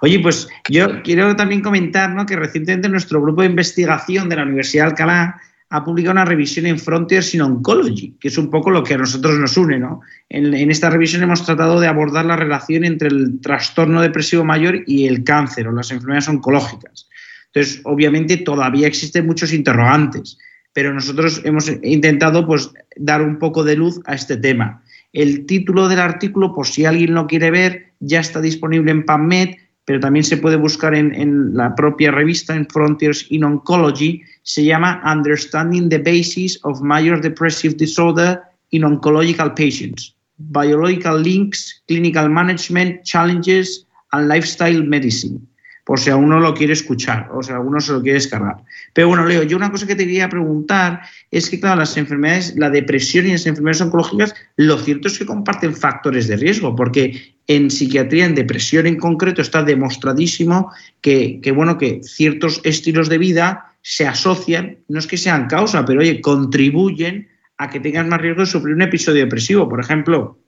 Oye, 0.01 0.19
pues 0.19 0.49
yo 0.69 1.05
quiero 1.05 1.37
también 1.37 1.63
comentar 1.63 2.11
¿no? 2.11 2.27
que 2.27 2.35
recientemente 2.35 2.89
nuestro 2.89 3.23
grupo 3.23 3.43
de 3.43 3.47
investigación 3.47 4.29
de 4.29 4.35
la 4.35 4.43
Universidad 4.43 4.87
de 4.87 4.91
Alcalá 4.91 5.41
ha 5.73 5.83
publicado 5.85 6.13
una 6.13 6.27
revisión 6.27 6.67
en 6.67 6.79
Frontiers 6.79 7.35
in 7.35 7.41
Oncology, 7.41 8.15
que 8.21 8.29
es 8.29 8.37
un 8.37 8.51
poco 8.51 8.71
lo 8.71 8.85
que 8.85 8.93
a 8.93 8.99
nosotros 8.99 9.39
nos 9.39 9.57
une. 9.57 9.79
¿no? 9.79 10.03
En, 10.29 10.71
esta 10.71 10.91
revisión 10.91 11.23
hemos 11.23 11.47
tratado 11.47 11.81
de 11.81 11.87
abordar 11.87 12.27
la 12.27 12.37
relación 12.37 12.85
entre 12.85 13.09
el 13.09 13.41
trastorno 13.41 14.03
depresivo 14.03 14.45
mayor 14.45 14.85
y 14.87 15.07
el 15.07 15.25
cáncer 15.25 15.67
o 15.67 15.73
las 15.73 15.91
enfermedades 15.91 16.29
oncológicas. 16.29 17.09
Entonces, 17.47 17.81
obviamente 17.85 18.37
todavía 18.37 18.87
existen 18.87 19.27
muchos 19.27 19.55
interrogantes, 19.55 20.37
pero 20.75 20.93
nosotros 20.93 21.41
hemos 21.43 21.73
intentado 21.83 22.47
pues, 22.47 22.71
dar 22.97 23.23
un 23.23 23.39
poco 23.39 23.65
de 23.65 23.77
luz 23.77 23.99
a 24.05 24.15
este 24.15 24.37
tema. 24.37 24.83
El 25.15 25.47
título 25.47 25.89
del 25.89 26.01
artículo, 26.01 26.55
por 26.55 26.67
si 26.67 26.85
alguien 26.85 27.15
lo 27.15 27.27
quiere 27.27 27.51
ver, 27.51 27.93
ya 27.99 28.21
está 28.21 28.43
disponible 28.43 28.91
en 28.91 29.07
PubMed, 29.07 29.57
pero 29.93 30.01
también 30.01 30.25
se 30.25 30.39
puede 30.39 30.57
buscar 30.57 30.95
en, 30.95 31.15
en 31.15 31.55
la 31.55 31.75
propia 31.75 32.11
revista, 32.11 32.57
en 32.57 32.67
Frontiers 32.67 33.27
in 33.29 33.45
Oncology. 33.45 34.23
Se 34.43 34.65
llama 34.65 35.03
Understanding 35.05 35.91
the 35.91 35.99
Basis 35.99 36.59
of 36.63 36.81
Major 36.81 37.21
Depressive 37.21 37.75
Disorder 37.75 38.41
in 38.71 38.85
Oncological 38.85 39.51
Patients. 39.51 40.17
Biological 40.39 41.21
Links, 41.21 41.83
Clinical 41.87 42.31
Management, 42.31 43.03
Challenges 43.03 43.87
and 44.13 44.29
Lifestyle 44.29 44.83
Medicine 44.83 45.47
por 45.93 46.01
si 46.01 46.09
a 46.09 46.17
uno 46.17 46.41
lo 46.41 46.55
quiere 46.55 46.73
escuchar 46.73 47.29
o 47.35 47.43
si 47.43 47.53
a 47.53 47.61
uno 47.61 47.79
se 47.79 47.93
lo 47.93 48.01
quiere 48.01 48.15
descargar. 48.15 48.57
Pero 48.95 49.09
bueno, 49.09 49.27
Leo, 49.27 49.43
yo 49.43 49.59
una 49.59 49.71
cosa 49.71 49.87
que 49.87 49.95
te 49.95 50.05
quería 50.05 50.31
preguntar 50.31 51.03
es 51.31 51.51
que, 51.51 51.61
claro, 51.61 51.81
las 51.81 51.99
enfermedades, 51.99 52.55
la 52.57 52.71
depresión 52.71 53.27
y 53.27 53.33
las 53.33 53.45
enfermedades 53.45 53.83
oncológicas, 53.83 54.35
lo 54.57 54.79
cierto 54.79 55.09
es 55.09 55.19
que 55.19 55.27
comparten 55.27 55.77
factores 55.77 56.29
de 56.29 56.37
riesgo, 56.37 56.75
porque 56.75 57.35
en 57.47 57.71
psiquiatría, 57.71 58.25
en 58.25 58.35
depresión 58.35 58.87
en 58.87 58.97
concreto, 58.97 59.43
está 59.43 59.65
demostradísimo 59.65 60.73
que, 61.03 61.41
que 61.43 61.53
bueno, 61.53 61.77
que 61.77 62.01
ciertos 62.03 62.63
estilos 62.65 63.11
de 63.11 63.19
vida 63.19 63.77
se 63.83 64.07
asocian, 64.07 64.79
no 64.89 64.99
es 64.99 65.07
que 65.07 65.19
sean 65.19 65.47
causa, 65.47 65.85
pero 65.85 66.01
oye, 66.01 66.23
contribuyen 66.23 67.29
a 67.59 67.69
que 67.69 67.81
tengas 67.81 68.07
más 68.07 68.23
riesgo 68.23 68.41
de 68.41 68.47
sufrir 68.47 68.75
un 68.77 68.81
episodio 68.81 69.21
depresivo. 69.21 69.69
Por 69.69 69.81
ejemplo, 69.81 70.39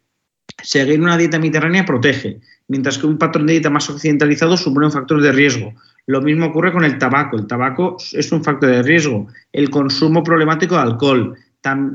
seguir 0.63 1.01
una 1.01 1.17
dieta 1.17 1.39
mediterránea 1.39 1.85
protege 1.85 2.41
mientras 2.69 2.99
que 2.99 3.07
un 3.07 3.19
patrón 3.19 3.47
de 3.47 3.55
dieta 3.55 3.71
más 3.71 3.89
occidentalizado 3.91 4.57
supone 4.57 4.87
un 4.87 4.93
factor 4.93 5.21
de 5.21 5.33
riesgo. 5.33 5.75
Lo 6.07 6.21
mismo 6.21 6.47
ocurre 6.47 6.73
con 6.73 6.85
el 6.85 6.99
tabaco. 6.99 7.37
El 7.37 7.47
tabaco 7.47 7.97
es 8.13 8.31
un 8.33 8.45
factor 8.45 8.71
de 8.71 8.83
riesgo. 8.83 9.27
El 9.53 9.71
consumo 9.71 10.23
problemático 10.23 10.75
de 10.75 10.83
alcohol, 10.83 11.37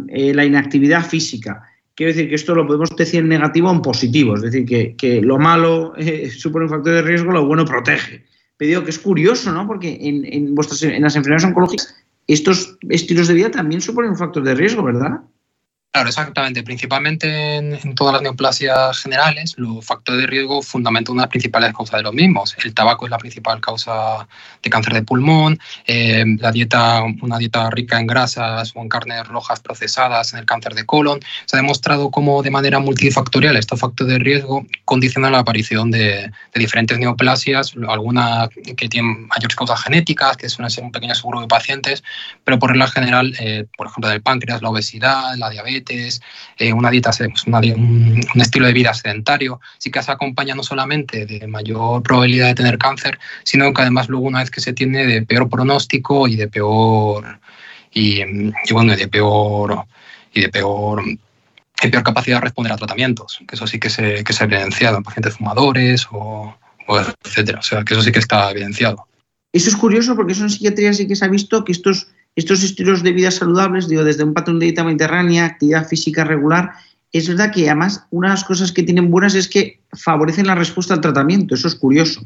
eh, 0.09 0.33
la 0.33 0.45
inactividad 0.45 1.05
física. 1.05 1.63
Quiero 1.95 2.13
decir 2.13 2.29
que 2.29 2.35
esto 2.35 2.55
lo 2.55 2.65
podemos 2.65 2.95
decir 2.95 3.19
en 3.21 3.29
negativo 3.29 3.69
o 3.69 3.73
en 3.73 3.81
positivo. 3.81 4.35
Es 4.35 4.41
decir, 4.41 4.95
que, 4.95 5.21
lo 5.21 5.37
malo 5.37 5.93
eh, 5.97 6.29
supone 6.29 6.65
un 6.65 6.71
factor 6.71 6.93
de 6.93 7.01
riesgo, 7.01 7.31
lo 7.31 7.45
bueno 7.45 7.65
protege. 7.65 8.25
Pero 8.57 8.69
digo 8.69 8.83
que 8.83 8.89
es 8.91 8.99
curioso, 8.99 9.51
¿no? 9.51 9.65
Porque 9.67 9.97
en, 10.01 10.53
vuestras, 10.53 10.83
en 10.83 11.01
las 11.01 11.15
enfermedades 11.15 11.45
oncológicas 11.45 11.95
estos 12.27 12.77
estilos 12.89 13.27
de 13.27 13.33
vida 13.33 13.49
también 13.49 13.81
suponen 13.81 14.11
un 14.11 14.17
factor 14.17 14.43
de 14.43 14.53
riesgo, 14.53 14.83
¿verdad? 14.83 15.21
Claro, 15.91 16.09
exactamente. 16.09 16.61
Principalmente 16.61 17.55
en, 17.55 17.95
todas 17.95 18.13
las 18.13 18.21
neoplasias 18.21 18.99
generales, 18.99 19.55
los 19.57 19.83
factores 19.83 20.21
de 20.21 20.27
riesgo 20.27 20.61
fundamentan 20.61 21.13
una 21.13 21.23
de 21.23 21.25
las 21.25 21.31
principales 21.31 21.73
causas 21.73 21.97
de 21.97 22.03
los 22.03 22.13
mismos. 22.13 22.55
El 22.63 22.75
tabaco 22.75 23.05
es 23.05 23.11
la 23.11 23.17
principal 23.17 23.59
causa 23.59 24.27
de 24.61 24.69
cáncer 24.69 24.93
de 24.93 25.01
pulmón, 25.01 25.57
eh, 25.87 26.23
la 26.37 26.51
dieta, 26.51 27.01
una 27.23 27.39
dieta 27.39 27.71
rica 27.71 27.99
en 27.99 28.05
grasas 28.05 28.71
o 28.75 28.81
en 28.81 28.87
carnes 28.87 29.27
rojas 29.27 29.61
procesadas 29.61 30.31
en 30.33 30.39
el 30.39 30.45
cáncer 30.45 30.75
de 30.75 30.85
colon. 30.85 31.21
Se 31.47 31.57
ha 31.57 31.59
demostrado 31.59 32.11
cómo 32.11 32.43
de 32.43 32.51
manera 32.51 32.77
multifactorial 32.77 33.57
estos 33.57 33.79
factores 33.79 34.13
de 34.13 34.19
riesgo 34.19 34.67
condicionan 34.85 35.31
la 35.31 35.39
aparición 35.39 35.89
de, 35.89 36.31
diferentes 36.53 36.99
neoplasias, 36.99 37.73
algunas 37.87 38.49
que 38.77 38.89
tienen 38.89 39.27
mayores 39.27 39.55
causas 39.55 39.81
genéticas, 39.81 40.37
que 40.37 40.49
suelen 40.49 40.69
ser 40.69 40.83
un 40.83 40.91
pequeño 40.91 41.15
seguro 41.15 41.41
de 41.41 41.47
pacientes, 41.47 42.03
pero 42.43 42.59
por 42.59 42.69
regla 42.69 42.87
general, 42.87 43.33
eh, 43.39 43.65
por 43.75 43.87
ejemplo, 43.87 44.09
del 44.09 44.21
páncreas, 44.21 44.61
la 44.61 44.69
obesidad, 44.69 45.35
la 45.35 45.49
diabetes, 45.49 45.78
eh, 45.87 46.73
una 46.73 46.89
dieta, 46.89 47.11
pues, 47.11 47.45
un, 47.45 48.21
estilo 48.35 48.67
de 48.67 48.73
vida 48.73 48.93
sedentario, 48.93 49.59
sí 49.77 49.91
que 49.91 50.01
se 50.01 50.11
acompaña 50.11 50.55
no 50.55 50.63
solamente 50.63 51.25
de 51.25 51.47
mayor 51.47 52.03
probabilidad 52.03 52.47
de 52.47 52.55
tener 52.55 52.77
cáncer, 52.77 53.19
sino 53.43 53.73
que 53.73 53.81
además 53.81 54.09
luego 54.09 54.27
una 54.27 54.39
vez 54.39 54.51
que 54.51 54.61
se 54.61 54.73
tiene 54.73 55.05
de 55.05 55.21
peor 55.23 55.49
pronóstico 55.49 56.27
y 56.27 56.35
de 56.35 56.47
peor 56.47 57.39
y, 57.91 58.23
bueno, 58.71 58.95
de 58.95 59.07
peor 59.07 59.85
y 60.33 60.41
de 60.41 60.49
peor 60.49 61.03
peor 61.81 62.03
capacidad 62.03 62.37
de 62.37 62.41
responder 62.41 62.73
a 62.73 62.77
tratamientos, 62.77 63.39
que 63.47 63.55
eso 63.55 63.65
sí 63.65 63.79
que 63.79 63.89
se, 63.89 64.23
que 64.23 64.33
se 64.33 64.43
ha 64.43 64.47
evidenciado 64.47 64.97
en 64.97 65.03
pacientes 65.03 65.37
fumadores 65.37 66.05
o, 66.11 66.53
etcétera. 67.23 67.59
O 67.59 67.63
sea, 67.63 67.83
que 67.83 67.93
eso 67.93 68.03
sí 68.03 68.11
que 68.11 68.19
está 68.19 68.51
evidenciado. 68.51 69.07
Eso 69.53 69.69
es 69.69 69.75
curioso 69.75 70.15
porque 70.15 70.33
eso 70.33 70.43
en 70.43 70.49
psiquiatría 70.49 70.93
sí 70.93 71.07
que 71.07 71.15
se 71.15 71.25
ha 71.25 71.29
visto 71.29 71.63
que 71.63 71.71
estos 71.71 72.07
estos 72.35 72.63
estilos 72.63 73.03
de 73.03 73.11
vida 73.11 73.31
saludables, 73.31 73.87
digo, 73.87 74.03
desde 74.03 74.23
un 74.23 74.33
patrón 74.33 74.59
de 74.59 74.67
dieta 74.67 74.83
mediterránea, 74.83 75.45
actividad 75.45 75.87
física 75.87 76.23
regular, 76.23 76.71
es 77.11 77.27
verdad 77.27 77.51
que 77.51 77.67
además 77.67 78.05
una 78.11 78.29
de 78.29 78.33
las 78.35 78.43
cosas 78.43 78.71
que 78.71 78.83
tienen 78.83 79.09
buenas 79.09 79.33
es 79.33 79.47
que 79.47 79.81
favorecen 79.93 80.45
la 80.45 80.53
respuesta 80.53 80.93
al 80.93 81.01
tratamiento, 81.01 81.55
eso 81.55 81.67
es 81.67 81.75
curioso. 81.75 82.21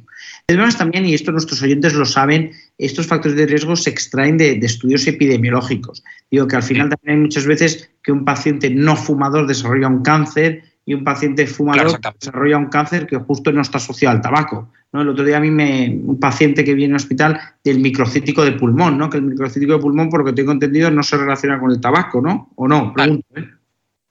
Además 0.47 0.77
también, 0.77 1.05
y 1.05 1.13
esto 1.13 1.31
nuestros 1.31 1.61
oyentes 1.61 1.93
lo 1.93 2.05
saben, 2.05 2.51
estos 2.77 3.07
factores 3.07 3.37
de 3.37 3.45
riesgo 3.45 3.75
se 3.77 3.89
extraen 3.89 4.37
de, 4.37 4.51
estudios 4.61 5.07
epidemiológicos. 5.07 6.03
Digo 6.29 6.47
que 6.47 6.57
al 6.57 6.63
final 6.63 6.89
también 6.89 7.17
hay 7.17 7.23
muchas 7.23 7.45
veces 7.45 7.89
que 8.03 8.11
un 8.11 8.25
paciente 8.25 8.69
no 8.69 8.97
fumador 8.97 9.47
desarrolla 9.47 9.87
un 9.87 10.03
cáncer 10.03 10.63
y 10.85 10.93
un 10.93 11.03
paciente 11.03 11.47
fumador 11.47 11.99
desarrolla 12.19 12.57
un 12.57 12.67
cáncer 12.67 13.07
que 13.07 13.17
justo 13.17 13.51
no 13.51 13.61
está 13.61 13.77
asociado 13.77 14.15
al 14.15 14.21
tabaco. 14.21 14.69
¿no? 14.91 15.01
El 15.01 15.09
otro 15.09 15.23
día 15.23 15.37
a 15.37 15.39
mí 15.39 15.49
me, 15.49 15.89
un 16.03 16.19
paciente 16.19 16.63
que 16.63 16.73
viene 16.73 16.93
al 16.93 16.97
hospital 16.97 17.39
del 17.63 17.79
microcítico 17.79 18.43
de 18.43 18.53
pulmón, 18.53 18.97
¿no? 18.97 19.09
que 19.09 19.17
el 19.17 19.23
microcítico 19.23 19.73
de 19.73 19.79
pulmón, 19.79 20.09
por 20.09 20.19
lo 20.19 20.25
que 20.25 20.33
tengo 20.33 20.51
entendido, 20.51 20.91
no 20.91 21.03
se 21.03 21.17
relaciona 21.17 21.59
con 21.59 21.71
el 21.71 21.79
tabaco, 21.79 22.21
¿no? 22.21 22.51
¿O 22.55 22.67
no? 22.67 22.93
Pregunto, 22.93 23.25
¿eh? 23.35 23.47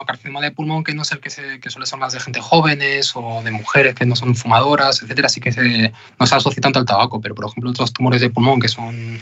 carcinoma 0.04 0.40
de 0.40 0.50
pulmón 0.50 0.84
que 0.84 0.94
no 0.94 1.02
es 1.02 1.12
el 1.12 1.20
que, 1.20 1.30
se, 1.30 1.60
que 1.60 1.70
suele 1.70 1.86
ser 1.86 1.98
más 1.98 2.12
de 2.12 2.20
gente 2.20 2.40
jóvenes 2.40 3.12
o 3.14 3.42
de 3.42 3.50
mujeres 3.50 3.94
que 3.94 4.06
no 4.06 4.16
son 4.16 4.34
fumadoras, 4.34 5.02
etcétera, 5.02 5.26
así 5.26 5.40
que 5.40 5.52
se, 5.52 5.92
no 6.18 6.26
se 6.26 6.34
asocia 6.34 6.60
tanto 6.60 6.78
al 6.78 6.84
tabaco, 6.84 7.20
pero 7.20 7.34
por 7.34 7.46
ejemplo 7.46 7.70
otros 7.70 7.92
tumores 7.92 8.20
de 8.20 8.30
pulmón 8.30 8.60
que 8.60 8.68
son 8.68 9.20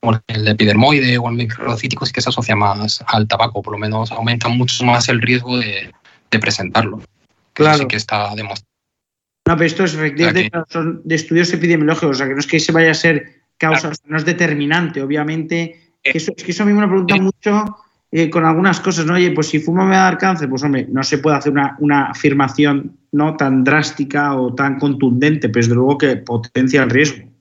como 0.00 0.20
el 0.26 0.48
epidermoide 0.48 1.16
o 1.18 1.28
el 1.28 1.36
microcítico 1.36 2.04
sí 2.06 2.12
que 2.12 2.20
se 2.20 2.30
asocia 2.30 2.56
más 2.56 3.04
al 3.06 3.28
tabaco, 3.28 3.62
por 3.62 3.74
lo 3.74 3.78
menos 3.78 4.10
aumenta 4.10 4.48
mucho 4.48 4.84
más 4.84 5.08
el 5.08 5.22
riesgo 5.22 5.58
de, 5.58 5.92
de 6.32 6.38
presentarlo. 6.40 7.00
Claro. 7.52 7.76
Así 7.76 7.86
que 7.86 7.96
está 7.96 8.34
demostrado. 8.34 8.72
No, 9.46 9.56
pero 9.56 9.66
esto 9.66 9.84
es 9.84 9.94
efectivamente 9.94 10.50
son 10.68 11.02
de 11.04 11.14
estudios 11.14 11.52
epidemiológicos, 11.52 12.16
o 12.16 12.18
sea 12.18 12.28
que 12.28 12.34
no 12.34 12.40
es 12.40 12.46
que 12.46 12.60
se 12.60 12.72
vaya 12.72 12.92
a 12.92 12.94
ser 12.94 13.42
causa, 13.58 13.88
claro. 13.88 13.96
no 14.06 14.16
es 14.16 14.24
determinante, 14.24 15.02
obviamente. 15.02 15.94
Que 16.02 16.18
eso, 16.18 16.32
es 16.36 16.42
que 16.42 16.50
eso 16.52 16.62
a 16.62 16.66
mí 16.66 16.72
me 16.72 16.80
lo 16.80 16.88
pregunta 16.88 17.16
mucho 17.16 17.64
eh, 18.10 18.30
con 18.30 18.44
algunas 18.44 18.80
cosas, 18.80 19.04
¿no? 19.06 19.14
Oye, 19.14 19.30
pues 19.32 19.48
si 19.48 19.58
fumo 19.58 19.84
me 19.84 19.96
va 19.96 20.02
a 20.02 20.10
dar 20.10 20.18
cáncer, 20.18 20.48
pues 20.48 20.62
hombre, 20.62 20.86
no 20.90 21.02
se 21.02 21.18
puede 21.18 21.36
hacer 21.36 21.52
una, 21.52 21.76
una 21.80 22.06
afirmación 22.06 22.98
no 23.12 23.36
tan 23.36 23.64
drástica 23.64 24.36
o 24.36 24.54
tan 24.54 24.78
contundente, 24.78 25.48
pero 25.48 25.64
desde 25.64 25.74
luego 25.74 25.98
que 25.98 26.16
potencia 26.16 26.82
el 26.82 26.90
riesgo. 26.90 27.31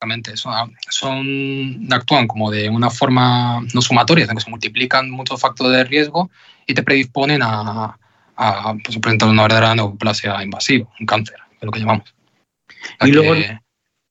Exactamente, 0.00 0.36
son, 0.36 0.76
son, 0.90 1.92
actúan 1.92 2.28
como 2.28 2.52
de 2.52 2.68
una 2.68 2.88
forma 2.88 3.60
no 3.74 3.82
sumatoria, 3.82 4.26
en 4.26 4.36
que 4.36 4.40
se 4.40 4.48
multiplican 4.48 5.10
muchos 5.10 5.40
factores 5.40 5.76
de 5.76 5.82
riesgo 5.82 6.30
y 6.68 6.74
te 6.74 6.84
predisponen 6.84 7.42
a, 7.42 7.98
a 8.36 8.74
pues, 8.84 8.96
presentar 8.98 9.28
una 9.28 9.42
verdadera 9.42 9.74
neoplasia 9.74 10.40
invasiva, 10.44 10.88
un 11.00 11.04
cáncer, 11.04 11.38
es 11.56 11.62
lo 11.62 11.72
que 11.72 11.80
llamamos. 11.80 12.14
Y 13.00 13.10
luego, 13.10 13.34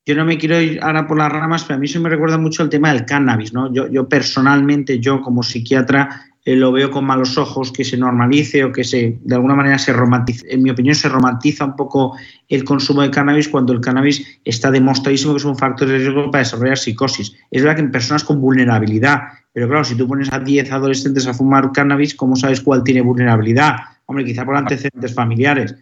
yo 0.07 0.15
no 0.15 0.23
me 0.23 0.37
quiero 0.37 0.61
ir 0.61 0.79
ahora 0.81 1.05
por 1.05 1.17
las 1.17 1.29
ramas, 1.29 1.65
pero 1.65 1.75
a 1.75 1.79
mí 1.79 1.85
eso 1.85 1.99
me 1.99 2.07
recuerda 2.09 2.37
mucho 2.37 2.63
el 2.63 2.69
tema 2.69 2.93
del 2.93 3.03
cannabis, 3.03 3.51
¿no? 3.51 3.73
Yo, 3.73 3.89
yo 3.89 4.07
personalmente, 4.07 4.99
yo 4.99 5.21
como 5.21 5.43
psiquiatra, 5.43 6.27
eh, 6.45 6.55
lo 6.55 6.71
veo 6.71 6.89
con 6.89 7.03
malos 7.03 7.37
ojos 7.37 7.73
que 7.73 7.83
se 7.83 7.97
normalice 7.97 8.63
o 8.63 8.71
que 8.71 8.85
se, 8.85 9.19
de 9.21 9.35
alguna 9.35 9.53
manera 9.53 9.77
se 9.77 9.91
romantice, 9.91 10.45
en 10.49 10.63
mi 10.63 10.69
opinión, 10.69 10.95
se 10.95 11.09
romantiza 11.09 11.65
un 11.65 11.75
poco 11.75 12.15
el 12.47 12.63
consumo 12.63 13.01
de 13.01 13.11
cannabis 13.11 13.49
cuando 13.49 13.73
el 13.73 13.81
cannabis 13.81 14.39
está 14.45 14.71
demostradísimo 14.71 15.33
que 15.33 15.39
es 15.39 15.45
un 15.45 15.57
factor 15.57 15.89
de 15.89 15.97
riesgo 15.97 16.31
para 16.31 16.45
desarrollar 16.45 16.77
psicosis. 16.77 17.35
Es 17.51 17.61
verdad 17.61 17.75
que 17.75 17.81
en 17.81 17.91
personas 17.91 18.23
con 18.23 18.39
vulnerabilidad, 18.39 19.23
pero 19.51 19.67
claro, 19.67 19.83
si 19.83 19.95
tú 19.95 20.07
pones 20.07 20.31
a 20.31 20.39
10 20.39 20.71
adolescentes 20.71 21.27
a 21.27 21.33
fumar 21.33 21.69
cannabis, 21.73 22.15
¿cómo 22.15 22.37
sabes 22.37 22.61
cuál 22.61 22.81
tiene 22.81 23.01
vulnerabilidad? 23.01 23.75
Hombre, 24.05 24.23
quizá 24.23 24.45
por 24.45 24.55
antecedentes 24.55 25.13
familiares. 25.13 25.75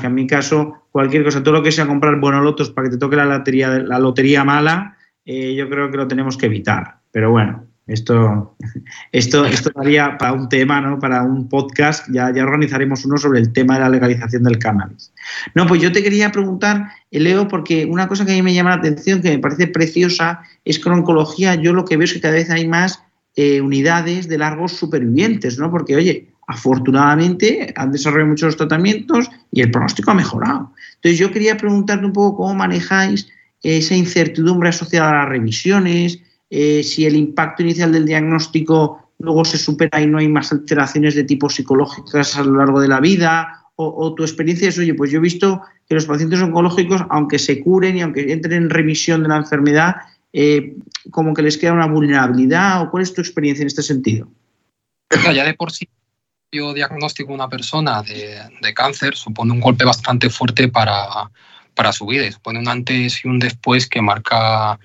Que 0.00 0.06
en 0.06 0.14
mi 0.14 0.26
caso, 0.26 0.86
cualquier 0.90 1.24
cosa, 1.24 1.42
todo 1.42 1.54
lo 1.54 1.62
que 1.62 1.72
sea 1.72 1.86
comprar 1.86 2.18
bonolotos 2.20 2.70
para 2.70 2.88
que 2.88 2.92
te 2.92 2.98
toque 2.98 3.16
la 3.16 3.24
lotería, 3.24 3.68
la 3.78 3.98
lotería 3.98 4.44
mala, 4.44 4.96
eh, 5.24 5.54
yo 5.54 5.68
creo 5.68 5.90
que 5.90 5.96
lo 5.96 6.08
tenemos 6.08 6.36
que 6.36 6.46
evitar. 6.46 6.98
Pero 7.10 7.30
bueno, 7.30 7.66
esto, 7.86 8.56
esto, 9.12 9.44
esto 9.44 9.70
daría 9.74 10.16
para 10.18 10.32
un 10.32 10.48
tema, 10.48 10.80
¿no? 10.80 10.98
para 10.98 11.22
un 11.22 11.48
podcast, 11.48 12.08
ya, 12.12 12.32
ya 12.32 12.44
organizaremos 12.44 13.04
uno 13.04 13.16
sobre 13.16 13.40
el 13.40 13.52
tema 13.52 13.74
de 13.74 13.80
la 13.80 13.88
legalización 13.88 14.44
del 14.44 14.58
cannabis. 14.58 15.12
No, 15.54 15.66
pues 15.66 15.82
yo 15.82 15.90
te 15.90 16.02
quería 16.02 16.30
preguntar, 16.30 16.90
Leo, 17.10 17.48
porque 17.48 17.84
una 17.84 18.08
cosa 18.08 18.24
que 18.24 18.32
a 18.32 18.34
mí 18.36 18.42
me 18.42 18.54
llama 18.54 18.70
la 18.70 18.76
atención, 18.76 19.20
que 19.20 19.30
me 19.30 19.38
parece 19.38 19.66
preciosa, 19.66 20.42
es 20.64 20.78
que 20.78 20.88
oncología 20.88 21.56
yo 21.56 21.72
lo 21.72 21.84
que 21.84 21.96
veo 21.96 22.04
es 22.04 22.12
que 22.12 22.20
cada 22.20 22.34
vez 22.34 22.50
hay 22.50 22.68
más 22.68 23.02
eh, 23.34 23.60
unidades 23.60 24.28
de 24.28 24.38
largos 24.38 24.72
supervivientes, 24.72 25.58
¿no? 25.58 25.70
Porque, 25.70 25.96
oye, 25.96 26.31
afortunadamente 26.52 27.72
han 27.76 27.92
desarrollado 27.92 28.30
muchos 28.30 28.56
tratamientos 28.56 29.30
y 29.50 29.62
el 29.62 29.70
pronóstico 29.70 30.10
ha 30.10 30.14
mejorado. 30.14 30.72
Entonces 30.96 31.18
yo 31.18 31.32
quería 31.32 31.56
preguntarte 31.56 32.04
un 32.04 32.12
poco 32.12 32.38
cómo 32.38 32.54
manejáis 32.54 33.28
esa 33.62 33.94
incertidumbre 33.94 34.68
asociada 34.68 35.10
a 35.10 35.14
las 35.20 35.28
revisiones, 35.28 36.20
eh, 36.50 36.82
si 36.82 37.06
el 37.06 37.16
impacto 37.16 37.62
inicial 37.62 37.92
del 37.92 38.04
diagnóstico 38.04 39.08
luego 39.18 39.44
se 39.44 39.56
supera 39.56 40.00
y 40.00 40.06
no 40.06 40.18
hay 40.18 40.28
más 40.28 40.52
alteraciones 40.52 41.14
de 41.14 41.24
tipo 41.24 41.48
psicológicas 41.48 42.36
a 42.36 42.42
lo 42.42 42.56
largo 42.56 42.80
de 42.80 42.88
la 42.88 43.00
vida, 43.00 43.58
o, 43.76 44.14
tu 44.14 44.22
experiencia 44.22 44.68
es, 44.68 44.78
oye, 44.78 44.94
pues 44.94 45.10
yo 45.10 45.18
he 45.18 45.22
visto 45.22 45.60
que 45.88 45.94
los 45.94 46.04
pacientes 46.04 46.40
oncológicos, 46.40 47.02
aunque 47.08 47.38
se 47.38 47.60
curen 47.60 47.96
y 47.96 48.02
aunque 48.02 48.30
entren 48.32 48.64
en 48.64 48.70
remisión 48.70 49.22
de 49.22 49.28
la 49.30 49.38
enfermedad, 49.38 49.96
eh, 50.32 50.76
como 51.10 51.34
que 51.34 51.42
les 51.42 51.58
queda 51.58 51.72
una 51.72 51.86
vulnerabilidad, 51.86 52.82
o 52.82 52.90
cuál 52.90 53.02
es 53.02 53.12
tu 53.12 53.20
experiencia 53.20 53.62
en 53.62 53.68
este 53.68 53.82
sentido? 53.82 54.28
Ya 55.34 55.44
de 55.44 55.54
por 55.54 55.72
sí 55.72 55.88
yo 56.52 56.74
diagnostico 56.74 57.32
una 57.32 57.48
persona 57.48 58.02
de, 58.02 58.38
de, 58.60 58.74
cáncer 58.74 59.16
supone 59.16 59.52
un 59.52 59.60
golpe 59.60 59.86
bastante 59.86 60.28
fuerte 60.28 60.68
para, 60.68 61.30
para 61.74 61.92
su 61.92 62.06
vida, 62.06 62.30
supone 62.30 62.58
un 62.58 62.68
antes 62.68 63.24
y 63.24 63.28
un 63.28 63.38
después 63.38 63.88
que 63.88 64.02
marca 64.02 64.78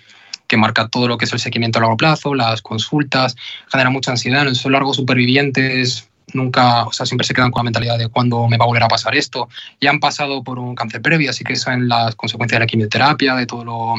que 0.48 0.56
marca 0.56 0.88
todo 0.88 1.10
lo 1.10 1.18
que 1.18 1.26
es 1.26 1.34
el 1.34 1.40
seguimiento 1.40 1.80
a 1.80 1.82
largo 1.82 1.98
plazo, 1.98 2.34
las 2.34 2.62
consultas, 2.62 3.36
genera 3.70 3.90
mucha 3.90 4.12
ansiedad. 4.12 4.44
En 4.44 4.54
esos 4.54 4.72
largos 4.72 4.96
supervivientes 4.96 6.10
nunca, 6.34 6.84
o 6.86 6.92
sea, 6.92 7.06
siempre 7.06 7.26
se 7.26 7.34
quedan 7.34 7.52
con 7.52 7.62
la 7.62 7.66
mentalidad 7.66 7.98
de 7.98 8.10
cuándo 8.10 8.48
me 8.48 8.58
va 8.58 8.66
a 8.66 8.68
volver 8.68 8.84
a 8.84 8.88
pasar 8.88 9.16
esto. 9.16 9.48
Ya 9.80 9.90
han 9.90 10.00
pasado 10.00 10.44
por 10.44 10.60
un 10.60 10.76
cáncer 10.76 11.02
previo, 11.02 11.30
así 11.30 11.44
que 11.44 11.56
saben 11.56 11.88
las 11.88 12.16
consecuencias 12.16 12.60
de 12.60 12.66
la 12.66 12.68
quimioterapia, 12.68 13.36
de 13.36 13.46
todos 13.46 13.66
lo, 13.66 13.96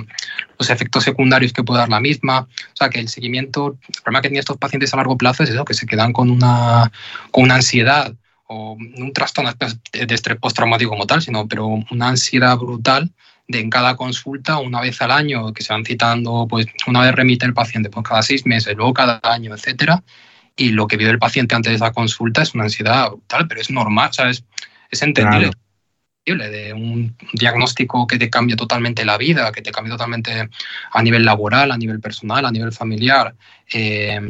los 0.59 0.71
efectos 0.71 1.05
secundarios 1.05 1.53
que 1.53 1.65
puede 1.65 1.81
dar 1.81 1.89
la 1.89 2.01
misma. 2.01 2.41
O 2.41 2.77
sea, 2.77 2.91
que 2.91 3.01
el 3.01 3.09
seguimiento, 3.09 3.79
el 3.89 4.03
problema 4.03 4.21
que 4.21 4.29
tienen 4.29 4.41
estos 4.41 4.59
pacientes 4.59 4.93
a 4.93 4.97
largo 4.97 5.17
plazo 5.17 5.43
es 5.43 5.51
eso, 5.51 5.65
que 5.65 5.75
se 5.75 5.87
quedan 5.87 6.13
con 6.13 6.31
una, 6.31 6.93
con 7.31 7.45
una 7.45 7.57
ansiedad 7.57 8.15
o 8.47 8.73
un 8.73 9.13
trastorno 9.13 9.53
de 9.93 10.15
estrés 10.15 10.39
postraumático 10.39 10.91
como 10.91 11.07
tal, 11.07 11.21
sino 11.21 11.47
pero 11.47 11.67
una 11.67 12.09
ansiedad 12.09 12.57
brutal 12.57 13.13
de 13.47 13.61
en 13.61 13.71
cada 13.71 13.97
consulta, 13.97 14.59
una 14.59 14.81
vez 14.81 15.01
al 15.01 15.11
año, 15.11 15.53
que 15.53 15.63
se 15.63 15.73
van 15.73 15.85
citando, 15.85 16.47
pues 16.49 16.67
una 16.87 17.01
vez 17.01 17.15
remite 17.15 17.47
el 17.47 17.55
paciente, 17.55 17.91
pues 17.91 18.07
cada 18.07 18.23
seis 18.23 18.47
meses, 18.47 18.77
luego 18.77 18.93
cada 18.93 19.21
año, 19.23 19.55
etcétera. 19.55 20.03
Y 20.59 20.71
lo 20.71 20.87
que 20.87 20.99
vive 20.99 21.11
el 21.11 21.19
paciente 21.19 21.55
antes 21.55 21.71
de 21.71 21.77
esa 21.77 21.93
consulta 21.93 22.43
es 22.43 22.55
una 22.55 22.65
ansiedad 22.65 23.09
brutal, 23.09 23.49
pero 23.49 23.61
es 23.63 23.71
normal, 23.71 24.11
¿sabes? 24.13 24.45
Es 24.91 25.01
entendible. 25.01 25.49
Claro 25.49 25.69
de 26.37 26.73
un 26.73 27.17
diagnóstico 27.33 28.07
que 28.07 28.19
te 28.19 28.29
cambia 28.29 28.57
totalmente 28.57 29.05
la 29.05 29.17
vida, 29.17 29.51
que 29.53 29.63
te 29.63 29.71
cambia 29.71 29.93
totalmente 29.93 30.49
a 30.91 31.03
nivel 31.03 31.25
laboral, 31.25 31.73
a 31.73 31.79
nivel 31.79 32.01
personal, 32.01 32.45
a 32.45 32.51
nivel 32.51 32.73
familiar, 32.73 33.35
eh, 33.73 34.21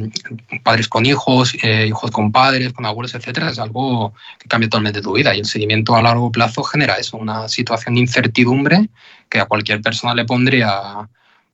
padres 0.62 0.88
con 0.88 1.06
hijos, 1.06 1.54
eh, 1.62 1.86
hijos 1.88 2.10
con 2.10 2.30
padres, 2.30 2.72
con 2.72 2.86
abuelos, 2.86 3.14
etcétera, 3.14 3.50
es 3.50 3.58
algo 3.58 4.14
que 4.38 4.48
cambia 4.48 4.68
totalmente 4.68 5.02
tu 5.02 5.12
vida 5.12 5.34
y 5.34 5.40
el 5.40 5.46
seguimiento 5.46 5.96
a 5.96 6.02
largo 6.02 6.30
plazo 6.30 6.62
genera 6.62 6.94
eso, 6.94 7.16
una 7.16 7.48
situación 7.48 7.94
de 7.94 8.00
incertidumbre 8.00 8.88
que 9.28 9.40
a 9.40 9.46
cualquier 9.46 9.80
persona 9.80 10.14
le 10.14 10.24
pondría 10.24 11.08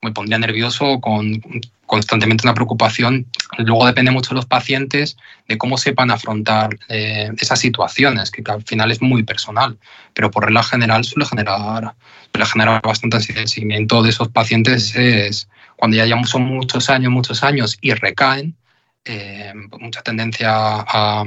me 0.05 0.13
pondría 0.13 0.39
nervioso 0.39 1.01
con 1.01 1.43
constantemente 1.87 2.47
una 2.47 2.55
preocupación. 2.55 3.27
Luego 3.59 3.87
depende 3.87 4.11
mucho 4.11 4.31
de 4.31 4.37
los 4.37 4.47
pacientes 4.47 5.17
de 5.49 5.59
cómo 5.59 5.79
sepan 5.79 6.11
afrontar 6.11 6.71
eh, 6.89 7.31
esas 7.39 7.61
situaciones, 7.61 8.31
que 8.31 8.43
al 8.51 8.63
final 8.63 8.91
es 8.91 9.03
muy 9.03 9.23
personal, 9.23 9.79
pero 10.13 10.31
por 10.31 10.45
regla 10.45 10.63
general 10.63 11.05
suele 11.05 11.27
generar, 11.27 11.95
suele 12.33 12.47
generar 12.47 12.83
bastante 12.83 13.17
ansiedad. 13.17 13.43
El 13.43 13.49
seguimiento 13.49 14.03
de 14.03 14.11
esos 14.11 14.29
pacientes 14.29 14.95
es 14.97 15.49
cuando 15.77 15.97
ya 15.97 16.25
son 16.25 16.43
muchos 16.43 16.91
años, 16.91 17.13
muchos 17.13 17.43
años 17.43 17.77
y 17.81 17.93
recaen, 17.93 18.57
eh, 19.05 19.53
mucha 19.81 20.03
tendencia 20.03 20.51
a, 20.53 21.25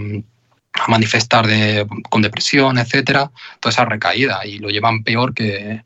manifestar 0.87 1.47
de, 1.47 1.87
con 2.09 2.21
depresión, 2.21 2.77
etcétera, 2.77 3.31
toda 3.59 3.71
esa 3.71 3.85
recaída 3.85 4.45
y 4.45 4.59
lo 4.59 4.69
llevan 4.69 5.03
peor 5.03 5.33
que 5.33 5.83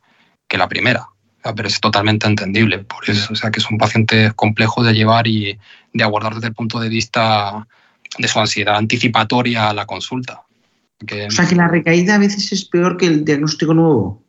la 0.49 0.67
primera 0.67 1.10
pero 1.43 1.67
es 1.67 1.79
totalmente 1.79 2.27
entendible. 2.27 2.79
Por 2.79 3.09
eso, 3.09 3.33
o 3.33 3.35
sea, 3.35 3.51
que 3.51 3.59
es 3.59 3.69
un 3.69 3.77
paciente 3.77 4.31
complejo 4.35 4.83
de 4.83 4.93
llevar 4.93 5.27
y 5.27 5.57
de 5.93 6.03
abordar 6.03 6.35
desde 6.35 6.47
el 6.47 6.53
punto 6.53 6.79
de 6.79 6.89
vista 6.89 7.67
de 8.17 8.27
su 8.27 8.39
ansiedad 8.39 8.75
anticipatoria 8.75 9.69
a 9.69 9.73
la 9.73 9.85
consulta. 9.85 10.43
Que, 11.05 11.27
o 11.27 11.31
sea, 11.31 11.47
que 11.47 11.55
la 11.55 11.67
recaída 11.67 12.15
a 12.15 12.19
veces 12.19 12.51
es 12.51 12.65
peor 12.65 12.97
que 12.97 13.07
el 13.07 13.25
diagnóstico 13.25 13.73
nuevo. 13.73 14.23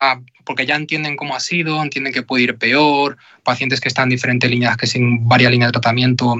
Ah, 0.00 0.20
porque 0.44 0.64
ya 0.64 0.76
entienden 0.76 1.16
cómo 1.16 1.34
ha 1.36 1.40
sido, 1.40 1.82
entienden 1.82 2.12
que 2.12 2.22
puede 2.22 2.44
ir 2.44 2.56
peor, 2.56 3.18
pacientes 3.42 3.80
que 3.80 3.88
están 3.88 4.04
en 4.04 4.10
diferentes 4.10 4.48
líneas, 4.48 4.76
que 4.76 4.86
sin 4.86 5.28
varias 5.28 5.50
líneas 5.50 5.68
de 5.68 5.72
tratamiento, 5.72 6.36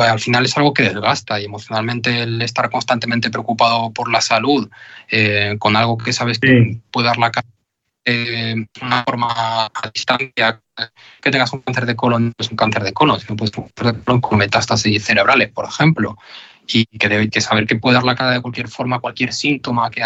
al 0.00 0.18
final 0.18 0.44
es 0.46 0.56
algo 0.56 0.72
que 0.72 0.82
desgasta 0.82 1.38
y 1.38 1.44
emocionalmente 1.44 2.22
el 2.22 2.40
estar 2.42 2.70
constantemente 2.70 3.30
preocupado 3.30 3.92
por 3.92 4.10
la 4.10 4.22
salud, 4.22 4.68
eh, 5.10 5.56
con 5.58 5.76
algo 5.76 5.98
que 5.98 6.12
sabes 6.12 6.38
que 6.38 6.78
puede 6.90 7.06
dar 7.06 7.18
la 7.18 7.30
cara 7.30 7.46
eh, 8.06 8.54
una 8.80 9.02
forma 9.02 9.66
a 9.66 9.90
distancia 9.92 10.60
que 11.20 11.30
tengas 11.30 11.52
un 11.52 11.60
cáncer 11.60 11.86
de 11.86 11.96
colon 11.96 12.26
no 12.26 12.32
es 12.38 12.50
un 12.50 12.56
cáncer 12.56 12.84
de 12.84 12.92
colon, 12.92 13.18
sino 13.18 13.34
pues 13.34 13.50
un 13.56 13.68
cáncer 13.74 13.96
de 13.96 14.04
colon 14.04 14.20
con 14.20 14.38
metástasis 14.38 15.04
cerebrales, 15.04 15.50
por 15.50 15.64
ejemplo, 15.64 16.16
y 16.68 16.84
que 16.86 17.28
que 17.28 17.40
saber 17.40 17.66
que 17.66 17.76
puede 17.76 17.94
dar 17.94 18.04
la 18.04 18.14
cara 18.14 18.30
de 18.30 18.40
cualquier 18.40 18.68
forma, 18.68 19.00
cualquier 19.00 19.32
síntoma, 19.32 19.90
que 19.90 20.02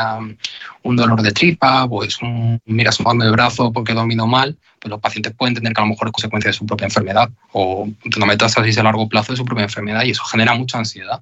un 0.83 0.97
dolor 0.97 1.21
de 1.21 1.33
tripa, 1.33 1.87
pues 1.89 2.23
un, 2.23 2.59
mira 2.65 2.91
su 2.91 3.03
mano 3.03 3.23
de 3.23 3.31
brazo 3.31 3.71
porque 3.71 3.93
domino 3.93 4.27
mal, 4.27 4.57
pues 4.79 4.91
los 4.91 5.01
pacientes 5.01 5.35
pueden 5.37 5.55
tener 5.55 5.75
que 5.75 5.81
a 5.83 5.85
lo 5.85 5.91
mejor 5.91 6.09
es 6.09 6.13
consecuencia 6.13 6.49
de 6.49 6.55
su 6.55 6.65
propia 6.65 6.87
enfermedad 6.87 7.29
o 7.53 7.87
una 8.17 8.27
metástasis 8.27 8.79
a 8.79 8.83
largo 8.83 9.09
plazo 9.11 9.35
de 9.35 9.37
su 9.37 9.45
propia 9.45 9.65
enfermedad 9.65 10.05
y 10.05 10.13
eso 10.13 10.25
genera 10.25 10.55
mucha 10.55 10.79
ansiedad. 10.79 11.21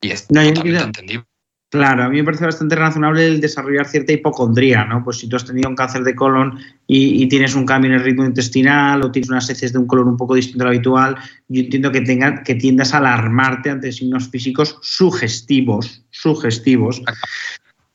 Y 0.00 0.12
es 0.12 0.30
no, 0.30 0.42
totalmente 0.44 0.84
entendible. 0.84 1.27
Claro, 1.70 2.04
a 2.04 2.08
mí 2.08 2.16
me 2.16 2.24
parece 2.24 2.46
bastante 2.46 2.76
razonable 2.76 3.26
el 3.26 3.42
desarrollar 3.42 3.86
cierta 3.86 4.12
hipocondría, 4.12 4.86
¿no? 4.86 5.04
Pues 5.04 5.18
si 5.18 5.28
tú 5.28 5.36
has 5.36 5.44
tenido 5.44 5.68
un 5.68 5.76
cáncer 5.76 6.02
de 6.02 6.14
colon 6.14 6.58
y, 6.86 7.28
tienes 7.28 7.54
un 7.54 7.66
cambio 7.66 7.90
en 7.90 7.98
el 7.98 8.04
ritmo 8.04 8.24
intestinal 8.24 9.02
o 9.02 9.12
tienes 9.12 9.28
unas 9.28 9.50
heces 9.50 9.74
de 9.74 9.78
un 9.78 9.86
colon 9.86 10.08
un 10.08 10.16
poco 10.16 10.34
distinto 10.34 10.64
al 10.64 10.70
habitual, 10.70 11.16
yo 11.48 11.60
entiendo 11.60 11.92
que, 11.92 12.00
tenga, 12.00 12.42
que 12.42 12.54
tiendas 12.54 12.94
a 12.94 12.98
alarmarte 12.98 13.68
ante 13.68 13.92
signos 13.92 14.30
físicos 14.30 14.78
sugestivos, 14.80 16.06
sugestivos 16.08 17.02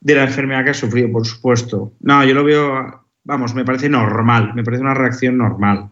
de 0.02 0.16
la 0.16 0.26
enfermedad 0.26 0.66
que 0.66 0.70
has 0.70 0.78
sufrido, 0.78 1.12
por 1.12 1.26
supuesto. 1.26 1.94
No, 2.02 2.24
yo 2.24 2.36
lo 2.36 2.44
veo, 2.44 3.08
vamos, 3.24 3.56
me 3.56 3.66
parece 3.66 3.90
normal, 3.90 4.54
me 4.54 4.64
parece 4.64 4.84
una 4.84 4.94
reacción 4.94 5.40
normal. 5.40 5.90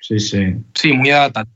Sí, 0.00 0.18
sí. 0.18 0.56
Sí, 0.74 0.94
muy 0.94 1.10
adaptada. 1.10 1.46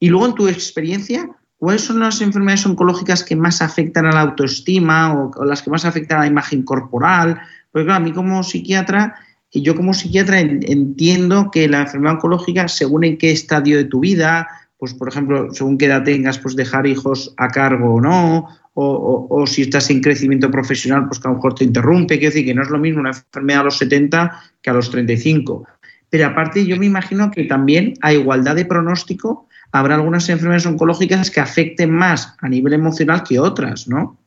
Y 0.00 0.08
luego 0.08 0.26
en 0.26 0.34
tu 0.34 0.48
experiencia, 0.48 1.28
¿cuáles 1.62 1.82
son 1.82 2.00
las 2.00 2.20
enfermedades 2.20 2.66
oncológicas 2.66 3.22
que 3.22 3.36
más 3.36 3.62
afectan 3.62 4.04
a 4.06 4.10
la 4.10 4.22
autoestima 4.22 5.14
o, 5.14 5.44
las 5.44 5.62
que 5.62 5.70
más 5.70 5.84
afectan 5.84 6.18
a 6.18 6.20
la 6.22 6.26
imagen 6.26 6.64
corporal? 6.64 7.40
Porque 7.70 7.84
claro, 7.84 8.02
a 8.02 8.04
mí 8.04 8.10
como 8.10 8.42
psiquiatra, 8.42 9.14
y 9.48 9.62
yo 9.62 9.76
como 9.76 9.94
psiquiatra 9.94 10.40
entiendo 10.40 11.52
que 11.52 11.68
la 11.68 11.82
enfermedad 11.82 12.14
oncológica, 12.14 12.66
según 12.66 13.04
en 13.04 13.16
qué 13.16 13.30
estadio 13.30 13.76
de 13.76 13.84
tu 13.84 14.00
vida, 14.00 14.48
pues 14.76 14.92
por 14.92 15.06
ejemplo, 15.06 15.50
según 15.52 15.78
qué 15.78 15.86
edad 15.86 16.02
tengas, 16.02 16.36
pues 16.40 16.56
dejar 16.56 16.84
hijos 16.84 17.32
a 17.36 17.46
cargo 17.46 17.94
o 17.94 18.00
no, 18.00 18.48
o, 18.74 19.28
o, 19.30 19.46
si 19.46 19.62
estás 19.62 19.88
en 19.90 20.00
crecimiento 20.00 20.50
profesional, 20.50 21.06
pues 21.06 21.20
que 21.20 21.28
a 21.28 21.30
lo 21.30 21.36
mejor 21.36 21.54
te 21.54 21.62
interrumpe. 21.62 22.18
Quiero 22.18 22.32
decir 22.32 22.44
que 22.44 22.54
no 22.54 22.62
es 22.62 22.70
lo 22.70 22.78
mismo 22.80 22.98
una 22.98 23.10
enfermedad 23.10 23.60
a 23.60 23.64
los 23.66 23.78
70 23.78 24.32
que 24.60 24.70
a 24.70 24.72
los 24.72 24.90
35. 24.90 25.64
Pero 26.10 26.26
aparte, 26.26 26.66
yo 26.66 26.76
me 26.76 26.86
imagino 26.86 27.30
que 27.30 27.44
también 27.44 27.94
a 28.00 28.12
igualdad 28.12 28.56
de 28.56 28.64
pronóstico 28.64 29.46
habrá 29.72 29.94
algunas 29.96 30.28
enfermedades 30.28 30.66
oncológicas 30.66 31.30
que 31.30 31.40
afecten 31.40 31.90
más 31.90 32.36
a 32.40 32.48
nivel 32.48 32.74
emocional 32.74 33.24
que 33.24 33.38
otras, 33.38 33.88
¿no? 33.88 34.18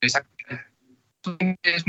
Exacto. 0.00 0.28
Es, 1.62 1.84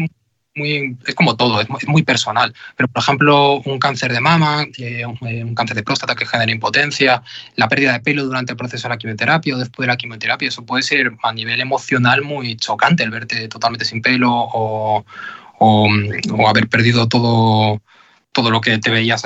muy, 0.56 0.98
como 1.16 1.36
todo, 1.36 1.60
es 1.60 1.68
muy, 1.88 2.04
personal. 2.04 2.54
Pero, 2.78 2.88
por 2.88 3.04
ejemplo, 3.04 3.62
un 3.66 3.80
cáncer 3.80 4.14
de 4.14 4.22
mama, 4.22 4.64
eh, 4.78 5.02
eh, 5.02 5.44
un, 5.44 5.56
cáncer 5.56 5.76
de 5.76 5.84
próstata 5.84 6.16
que 6.16 6.26
genera 6.26 6.52
impotencia, 6.52 7.22
la 7.56 7.68
pérdida 7.68 7.94
de 7.94 8.00
pelo 8.00 8.24
durante 8.24 8.54
el 8.54 8.58
proceso 8.58 8.88
de 8.88 8.94
la 8.94 8.98
quimioterapia 8.98 9.56
o 9.56 9.58
después 9.58 9.86
de 9.86 9.92
la 9.92 9.98
quimioterapia, 9.98 10.48
eso 10.48 10.66
puede 10.66 10.84
ser 10.84 11.12
a 11.24 11.34
nivel 11.34 11.60
emocional 11.60 12.22
muy 12.22 12.56
chocante, 12.56 13.04
el 13.04 13.10
verte 13.10 13.50
totalmente 13.50 13.84
sin 13.84 14.02
pelo 14.02 14.32
o, 14.32 15.04
o, 15.60 15.90
o 16.32 16.48
haber 16.48 16.70
perdido 16.70 17.10
todo, 17.10 17.82
todo 18.32 18.52
lo 18.52 18.62
que 18.62 18.78
te 18.78 18.92
veías 18.92 19.24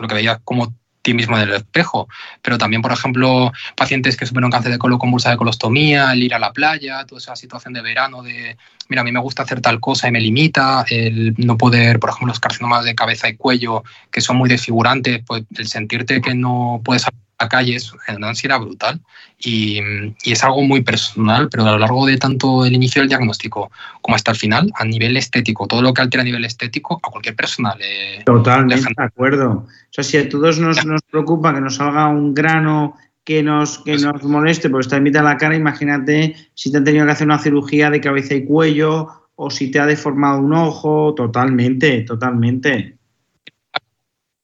lo 0.00 0.08
que 0.08 0.14
veías 0.14 0.40
como 0.44 0.74
ti 1.08 1.14
mismo 1.14 1.36
en 1.38 1.48
el 1.48 1.54
espejo. 1.54 2.08
Pero 2.42 2.58
también, 2.58 2.82
por 2.82 2.92
ejemplo, 2.92 3.52
pacientes 3.74 4.16
que 4.16 4.26
sufren 4.26 4.44
un 4.44 4.50
cáncer 4.50 4.72
de 4.72 4.78
colon 4.78 4.98
con 4.98 5.10
bolsa 5.10 5.30
de 5.30 5.36
colostomía, 5.36 6.12
el 6.12 6.22
ir 6.22 6.34
a 6.34 6.38
la 6.38 6.52
playa, 6.52 7.04
toda 7.06 7.18
esa 7.18 7.34
situación 7.34 7.72
de 7.72 7.80
verano 7.80 8.22
de, 8.22 8.56
mira, 8.88 9.00
a 9.00 9.04
mí 9.04 9.12
me 9.12 9.20
gusta 9.20 9.42
hacer 9.42 9.60
tal 9.60 9.80
cosa 9.80 10.08
y 10.08 10.12
me 10.12 10.20
limita, 10.20 10.84
el 10.90 11.34
no 11.38 11.56
poder, 11.56 11.98
por 11.98 12.10
ejemplo, 12.10 12.28
los 12.28 12.40
carcinomas 12.40 12.84
de 12.84 12.94
cabeza 12.94 13.28
y 13.28 13.36
cuello, 13.36 13.84
que 14.10 14.20
son 14.20 14.36
muy 14.36 14.48
desfigurantes, 14.48 15.22
pues 15.26 15.44
el 15.56 15.68
sentirte 15.68 16.20
que 16.20 16.34
no 16.34 16.82
puedes 16.84 17.06
la 17.40 17.48
calle 17.48 17.76
es 17.76 17.92
una 18.16 18.28
ansiedad 18.28 18.60
brutal. 18.60 19.00
Y, 19.38 19.78
y, 20.24 20.32
es 20.32 20.42
algo 20.42 20.62
muy 20.62 20.82
personal, 20.82 21.48
pero 21.48 21.64
a 21.64 21.72
lo 21.72 21.78
largo 21.78 22.06
de 22.06 22.16
tanto 22.16 22.64
el 22.64 22.74
inicio 22.74 23.02
del 23.02 23.08
diagnóstico 23.08 23.70
como 24.02 24.16
hasta 24.16 24.32
el 24.32 24.36
final, 24.36 24.72
a 24.74 24.84
nivel 24.84 25.16
estético, 25.16 25.68
todo 25.68 25.80
lo 25.80 25.94
que 25.94 26.02
altera 26.02 26.22
a 26.22 26.24
nivel 26.24 26.44
estético, 26.44 27.00
a 27.02 27.10
cualquier 27.10 27.36
persona 27.36 27.74
le... 27.76 28.24
Totalmente 28.24 28.88
de 28.96 29.04
acuerdo. 29.04 29.50
O 29.50 29.66
sea, 29.90 30.02
si 30.02 30.16
a 30.16 30.28
todos 30.28 30.58
nos, 30.58 30.84
nos 30.84 31.02
preocupa 31.02 31.54
que 31.54 31.60
nos 31.60 31.76
salga 31.76 32.08
un 32.08 32.34
grano 32.34 32.96
que 33.24 33.42
nos, 33.42 33.78
que 33.78 33.96
nos 33.96 34.24
moleste 34.24 34.70
porque 34.70 34.86
está 34.86 34.96
en 34.96 35.04
mitad 35.04 35.20
de 35.20 35.26
la 35.26 35.36
cara, 35.36 35.54
imagínate 35.54 36.34
si 36.54 36.72
te 36.72 36.78
han 36.78 36.84
tenido 36.84 37.06
que 37.06 37.12
hacer 37.12 37.26
una 37.26 37.38
cirugía 37.38 37.90
de 37.90 38.00
cabeza 38.00 38.34
y 38.34 38.44
cuello 38.44 39.28
o 39.36 39.50
si 39.50 39.70
te 39.70 39.78
ha 39.78 39.86
deformado 39.86 40.40
un 40.40 40.52
ojo, 40.52 41.14
totalmente, 41.14 42.00
totalmente 42.02 42.97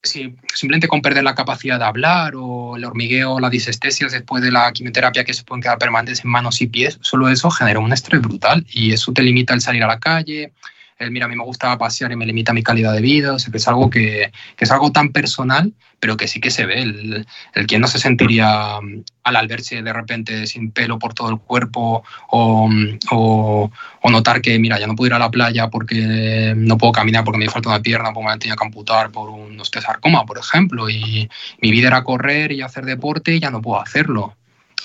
si 0.04 0.34
simplemente 0.54 0.88
con 0.88 1.02
perder 1.02 1.24
la 1.24 1.34
capacidad 1.34 1.78
de 1.78 1.84
hablar 1.84 2.34
o 2.36 2.76
el 2.76 2.84
hormigueo, 2.84 3.40
la 3.40 3.50
disestesia 3.50 4.06
después 4.08 4.42
de 4.42 4.52
la 4.52 4.72
quimioterapia 4.72 5.24
que 5.24 5.34
se 5.34 5.44
pueden 5.44 5.62
quedar 5.62 5.78
permanentes 5.78 6.24
en 6.24 6.30
manos 6.30 6.60
y 6.60 6.66
pies, 6.66 6.98
solo 7.00 7.28
eso 7.28 7.50
genera 7.50 7.78
un 7.78 7.92
estrés 7.92 8.20
brutal 8.20 8.64
y 8.70 8.92
eso 8.92 9.12
te 9.12 9.22
limita 9.22 9.54
el 9.54 9.60
salir 9.60 9.82
a 9.82 9.88
la 9.88 9.98
calle, 9.98 10.52
el 10.98 11.10
mira, 11.10 11.26
a 11.26 11.28
mí 11.28 11.36
me 11.36 11.44
gusta 11.44 11.76
pasear 11.76 12.12
y 12.12 12.16
me 12.16 12.26
limita 12.26 12.52
mi 12.52 12.62
calidad 12.62 12.92
de 12.92 13.00
vida, 13.00 13.34
o 13.34 13.38
sea, 13.38 13.50
que 13.50 13.58
es 13.58 13.68
algo 13.68 13.90
que, 13.90 14.32
que 14.56 14.64
es 14.64 14.70
algo 14.70 14.92
tan 14.92 15.10
personal, 15.10 15.72
pero 15.98 16.16
que 16.16 16.28
sí 16.28 16.40
que 16.40 16.50
se 16.50 16.66
ve, 16.66 16.82
el, 16.82 17.26
el 17.54 17.80
no 17.80 17.88
se 17.88 17.98
sentiría 17.98 18.80
mm, 18.80 19.02
al, 19.24 19.48
verse 19.48 19.82
de 19.82 19.92
repente 19.92 20.46
sin 20.46 20.70
pelo 20.70 20.98
por 20.98 21.14
todo 21.14 21.30
el 21.30 21.38
cuerpo 21.38 22.04
o, 22.28 22.70
o, 23.10 23.70
o, 24.02 24.10
notar 24.10 24.40
que, 24.40 24.58
mira, 24.58 24.78
ya 24.78 24.86
no 24.86 24.94
puedo 24.94 25.08
ir 25.08 25.14
a 25.14 25.18
la 25.18 25.30
playa 25.30 25.68
porque 25.68 26.54
no 26.56 26.78
puedo 26.78 26.92
caminar 26.92 27.24
porque 27.24 27.38
me 27.38 27.48
falta 27.50 27.70
una 27.70 27.82
pierna, 27.82 28.12
porque 28.12 28.30
me 28.30 28.38
tenía 28.38 28.56
que 28.56 28.64
amputar 28.64 29.10
por 29.10 29.30
un 29.30 29.58
osteosarcoma, 29.58 30.24
por 30.24 30.38
ejemplo, 30.38 30.88
y 30.88 31.28
mi 31.60 31.70
vida 31.72 31.88
era 31.88 32.04
correr 32.04 32.52
y 32.52 32.62
hacer 32.62 32.84
deporte 32.84 33.34
y 33.34 33.40
ya 33.40 33.50
no 33.50 33.60
puedo 33.60 33.80
hacerlo. 33.80 34.36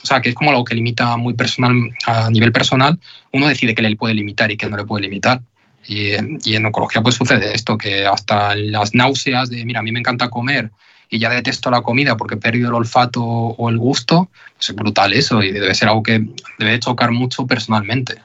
O 0.02 0.06
sea, 0.06 0.22
que 0.22 0.30
es 0.30 0.36
como 0.36 0.52
algo 0.52 0.64
que 0.64 0.76
limita 0.76 1.18
muy 1.18 1.34
personal, 1.34 1.74
a 2.06 2.30
nivel 2.30 2.52
personal, 2.52 2.98
uno 3.34 3.48
decide 3.48 3.76
que 3.76 3.82
le 3.82 3.96
puede 3.96 4.14
limitar 4.14 4.50
y 4.52 4.58
que 4.58 4.70
no 4.70 4.78
le 4.78 4.86
puede 4.86 5.04
limitar. 5.04 5.42
Y, 5.88 6.14
en 6.14 6.66
oncología 6.66 7.02
pues 7.02 7.16
sucede 7.16 7.54
esto, 7.54 7.78
que 7.78 8.06
hasta 8.06 8.56
las 8.56 8.94
náuseas 8.94 9.50
de, 9.50 9.66
mira, 9.66 9.80
a 9.80 9.84
mí 9.84 9.92
me 9.92 10.00
encanta 10.00 10.30
comer 10.30 10.72
y 11.10 11.18
ya 11.18 11.30
detesto 11.30 11.72
la 11.72 11.82
comida 11.82 12.16
porque 12.16 12.36
he 12.36 12.38
perdido 12.38 12.70
el 12.70 12.76
olfato 12.76 13.24
o 13.24 13.70
el 13.70 13.80
gusto, 13.80 14.30
pues 14.56 14.70
es 14.70 14.76
brutal 14.76 15.14
eso 15.14 15.42
y 15.42 15.52
debe 15.52 15.74
ser 15.74 15.90
algo 15.90 16.04
que 16.04 16.28
debe 16.60 16.80
chocar 16.80 17.12
mucho 17.12 17.48
personalmente. 17.48 18.22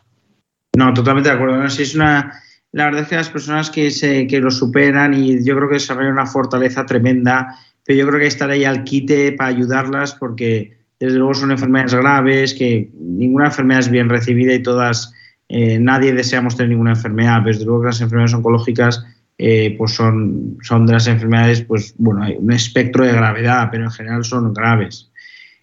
No, 0.76 0.92
totalmente 0.92 1.30
de 1.30 1.36
acuerdo. 1.36 1.64
es 1.64 1.94
una, 1.94 2.42
la 2.72 2.86
verdad 2.86 3.02
es 3.02 3.08
que 3.08 3.16
las 3.16 3.30
personas 3.30 3.70
que, 3.70 3.90
se, 3.90 4.26
que 4.26 4.40
lo 4.40 4.50
superan 4.50 5.14
y 5.14 5.44
yo 5.44 5.56
creo 5.56 5.68
que 5.68 5.74
desarrollan 5.74 6.12
una 6.12 6.26
fortaleza 6.26 6.84
tremenda, 6.84 7.56
pero 7.84 7.98
yo 7.98 8.06
creo 8.08 8.20
que 8.20 8.26
estar 8.26 8.50
ahí 8.50 8.64
al 8.64 8.84
quite 8.84 9.32
para 9.32 9.50
ayudarlas 9.50 10.14
porque 10.14 10.76
desde 10.98 11.18
luego 11.18 11.34
son 11.34 11.52
enfermedades 11.52 11.94
graves, 11.94 12.54
que 12.54 12.90
ninguna 12.98 13.46
enfermedad 13.46 13.80
es 13.80 13.90
bien 13.90 14.08
recibida 14.08 14.54
y 14.54 14.62
todas 14.62 15.12
eh, 15.48 15.78
nadie 15.78 16.12
deseamos 16.12 16.56
tener 16.56 16.70
ninguna 16.70 16.92
enfermedad, 16.92 17.42
desde 17.42 17.64
luego 17.64 17.82
que 17.82 17.86
las 17.88 18.00
enfermedades 18.00 18.34
oncológicas 18.34 19.04
eh, 19.36 19.74
pues 19.76 19.92
son, 19.92 20.58
son 20.62 20.86
de 20.86 20.92
las 20.92 21.06
enfermedades, 21.06 21.62
pues 21.62 21.94
bueno, 21.98 22.22
hay 22.22 22.36
un 22.38 22.52
espectro 22.52 23.04
de 23.04 23.12
gravedad, 23.12 23.68
pero 23.70 23.84
en 23.84 23.90
general 23.90 24.24
son 24.24 24.52
graves. 24.52 25.10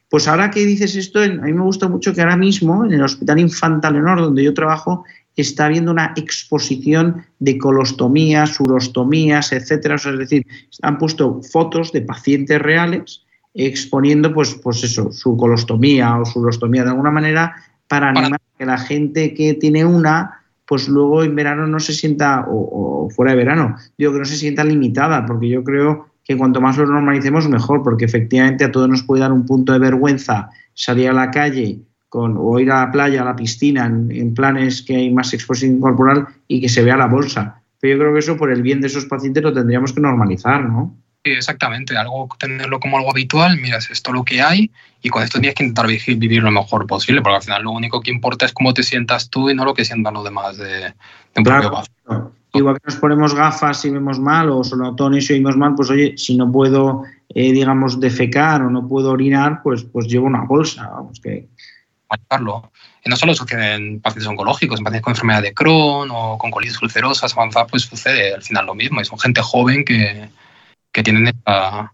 Pues 0.09 0.27
ahora 0.27 0.51
que 0.51 0.65
dices 0.65 0.95
esto, 0.97 1.21
a 1.21 1.27
mí 1.27 1.53
me 1.53 1.61
gusta 1.61 1.87
mucho 1.87 2.13
que 2.13 2.19
ahora 2.19 2.35
mismo 2.35 2.83
en 2.83 2.91
el 2.91 3.01
Hospital 3.01 3.39
Infanta 3.39 3.89
Leonor, 3.89 4.19
donde 4.19 4.43
yo 4.43 4.53
trabajo, 4.53 5.05
está 5.37 5.67
habiendo 5.67 5.91
una 5.91 6.13
exposición 6.17 7.23
de 7.39 7.57
colostomías, 7.57 8.59
urostomías, 8.59 9.53
etcétera. 9.53 9.95
es 9.95 10.17
decir, 10.17 10.45
han 10.81 10.97
puesto 10.97 11.41
fotos 11.41 11.93
de 11.93 12.01
pacientes 12.01 12.61
reales 12.61 13.23
exponiendo, 13.53 14.33
pues, 14.33 14.55
pues 14.55 14.83
eso, 14.83 15.11
su 15.11 15.35
colostomía 15.37 16.17
o 16.17 16.25
su 16.25 16.39
urostomía 16.39 16.83
de 16.83 16.89
alguna 16.89 17.11
manera 17.11 17.55
para 17.91 18.07
animar 18.07 18.35
a 18.35 18.57
que 18.57 18.65
la 18.65 18.77
gente 18.77 19.33
que 19.33 19.53
tiene 19.53 19.83
una, 19.83 20.45
pues 20.65 20.87
luego 20.87 21.23
en 21.23 21.35
verano 21.35 21.67
no 21.67 21.77
se 21.81 21.91
sienta, 21.91 22.45
o, 22.47 23.09
fuera 23.13 23.31
de 23.31 23.37
verano, 23.37 23.75
digo 23.97 24.13
que 24.13 24.19
no 24.19 24.23
se 24.23 24.37
sienta 24.37 24.63
limitada, 24.63 25.25
porque 25.25 25.49
yo 25.49 25.61
creo 25.61 26.07
que 26.23 26.37
cuanto 26.37 26.61
más 26.61 26.77
lo 26.77 26.85
normalicemos 26.85 27.49
mejor, 27.49 27.83
porque 27.83 28.05
efectivamente 28.05 28.63
a 28.63 28.71
todos 28.71 28.87
nos 28.87 29.03
puede 29.03 29.23
dar 29.23 29.33
un 29.33 29.45
punto 29.45 29.73
de 29.73 29.79
vergüenza 29.79 30.51
salir 30.73 31.09
a 31.09 31.13
la 31.13 31.31
calle 31.31 31.81
con, 32.07 32.37
o 32.39 32.57
ir 32.61 32.71
a 32.71 32.85
la 32.85 32.91
playa, 32.91 33.23
a 33.23 33.25
la 33.25 33.35
piscina, 33.35 33.87
en, 33.87 34.33
planes 34.33 34.83
que 34.83 34.95
hay 34.95 35.13
más 35.13 35.33
exposición 35.33 35.81
corporal 35.81 36.27
y 36.47 36.61
que 36.61 36.69
se 36.69 36.85
vea 36.85 36.95
la 36.95 37.07
bolsa. 37.07 37.61
Pero 37.81 37.95
yo 37.95 37.99
creo 37.99 38.13
que 38.13 38.19
eso 38.19 38.37
por 38.37 38.53
el 38.53 38.61
bien 38.61 38.79
de 38.79 38.87
esos 38.87 39.05
pacientes 39.05 39.43
lo 39.43 39.51
tendríamos 39.51 39.91
que 39.91 39.99
normalizar, 39.99 40.63
¿no? 40.63 40.95
Exactamente, 41.23 41.97
algo 41.97 42.29
tenerlo 42.39 42.79
como 42.79 42.97
algo 42.97 43.11
habitual, 43.11 43.57
miras, 43.57 43.89
esto 43.91 44.11
lo 44.11 44.23
que 44.23 44.41
hay 44.41 44.71
y 45.01 45.09
con 45.09 45.23
esto 45.23 45.39
tienes 45.39 45.55
que 45.55 45.63
intentar 45.63 45.87
vivir 45.87 46.43
lo 46.43 46.51
mejor 46.51 46.87
posible, 46.87 47.21
porque 47.21 47.37
al 47.37 47.43
final 47.43 47.63
lo 47.63 47.71
único 47.71 48.01
que 48.01 48.11
importa 48.11 48.45
es 48.45 48.53
cómo 48.53 48.73
te 48.73 48.83
sientas 48.83 49.29
tú 49.29 49.49
y 49.49 49.55
no 49.55 49.65
lo 49.65 49.73
que 49.73 49.85
sientan 49.85 50.13
los 50.13 50.23
demás 50.23 50.57
de, 50.57 50.93
un 51.35 51.43
claro, 51.43 51.83
Igual 52.53 52.75
que 52.75 52.87
nos 52.87 52.95
ponemos 52.97 53.33
gafas 53.33 53.85
y 53.85 53.91
vemos 53.91 54.19
mal 54.19 54.49
o 54.49 54.61
sonotones 54.61 55.29
y 55.29 55.33
oímos 55.33 55.55
mal, 55.55 55.73
pues 55.73 55.89
oye, 55.89 56.17
si 56.17 56.35
no 56.35 56.51
puedo, 56.51 57.03
eh, 57.29 57.53
digamos, 57.53 57.97
defecar 58.01 58.61
o 58.61 58.69
no 58.69 58.85
puedo 58.89 59.09
orinar, 59.11 59.61
pues, 59.63 59.85
pues 59.85 60.07
llevo 60.07 60.27
una 60.27 60.43
bolsa, 60.43 60.89
vamos 60.89 61.19
que... 61.21 61.47
Y 63.05 63.09
no 63.09 63.15
solo 63.15 63.33
sucede 63.33 63.75
en 63.75 64.01
pacientes 64.01 64.27
oncológicos, 64.27 64.79
en 64.79 64.83
pacientes 64.83 65.05
con 65.05 65.11
enfermedad 65.11 65.41
de 65.41 65.53
Crohn 65.53 66.09
o 66.11 66.37
con 66.37 66.51
colitis 66.51 66.81
ulcerosas 66.81 67.31
avanzada, 67.33 67.67
pues 67.67 67.83
sucede 67.83 68.33
al 68.33 68.43
final 68.43 68.65
lo 68.65 68.75
mismo. 68.75 68.99
Y 68.99 69.05
son 69.05 69.17
gente 69.17 69.41
joven 69.41 69.85
que, 69.85 70.27
que 70.91 71.03
tienen 71.03 71.27
esta... 71.27 71.93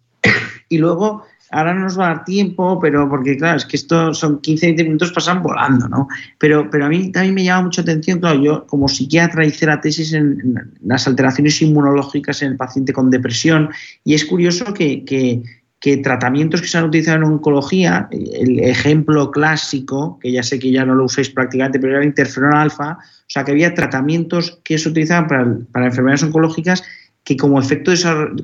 Y 0.69 0.79
luego, 0.79 1.23
ahora 1.51 1.73
no 1.73 1.81
nos 1.81 1.97
va 1.97 2.05
a 2.05 2.15
dar 2.15 2.25
tiempo, 2.25 2.77
pero 2.79 3.09
porque 3.09 3.37
claro, 3.37 3.57
es 3.57 3.65
que 3.65 3.77
esto 3.77 4.13
son 4.13 4.41
15, 4.41 4.65
20 4.65 4.83
minutos 4.83 5.11
pasan 5.13 5.41
volando, 5.41 5.87
¿no? 5.87 6.07
Pero, 6.37 6.69
pero 6.69 6.85
a 6.85 6.89
mí 6.89 7.11
también 7.11 7.35
me 7.35 7.43
llama 7.45 7.63
mucha 7.63 7.81
atención, 7.81 8.19
claro, 8.19 8.43
yo 8.43 8.67
como 8.67 8.89
psiquiatra 8.89 9.45
hice 9.45 9.65
la 9.65 9.79
tesis 9.79 10.11
en, 10.11 10.73
las 10.83 11.07
alteraciones 11.07 11.61
inmunológicas 11.61 12.41
en 12.41 12.51
el 12.51 12.57
paciente 12.57 12.91
con 12.91 13.09
depresión 13.09 13.69
y 14.03 14.13
es 14.13 14.25
curioso 14.25 14.73
que, 14.73 15.05
que 15.05 15.41
que 15.79 15.97
tratamientos 15.97 16.61
que 16.61 16.67
se 16.67 16.77
han 16.77 16.85
utilizado 16.85 17.17
en 17.17 17.23
oncología, 17.23 18.09
el 18.11 18.59
ejemplo 18.59 19.29
clásico, 19.29 20.17
que 20.19 20.31
ya 20.31 20.41
sé 20.41 20.57
que 20.57 20.71
ya 20.71 20.85
no 20.85 20.95
lo 20.95 21.05
usáis 21.05 21.29
prácticamente, 21.29 21.79
pero 21.79 21.93
era 21.93 22.01
el 22.01 22.07
interferón 22.07 22.55
alfa, 22.55 22.97
o 22.99 23.29
sea 23.29 23.43
que 23.43 23.51
había 23.51 23.75
tratamientos 23.75 24.59
que 24.63 24.77
se 24.79 24.89
utilizaban 24.89 25.27
para, 25.27 25.57
para 25.71 25.85
enfermedades 25.85 26.23
oncológicas 26.23 26.83
que 27.27 27.35
como 27.35 27.59
efecto, 27.59 27.91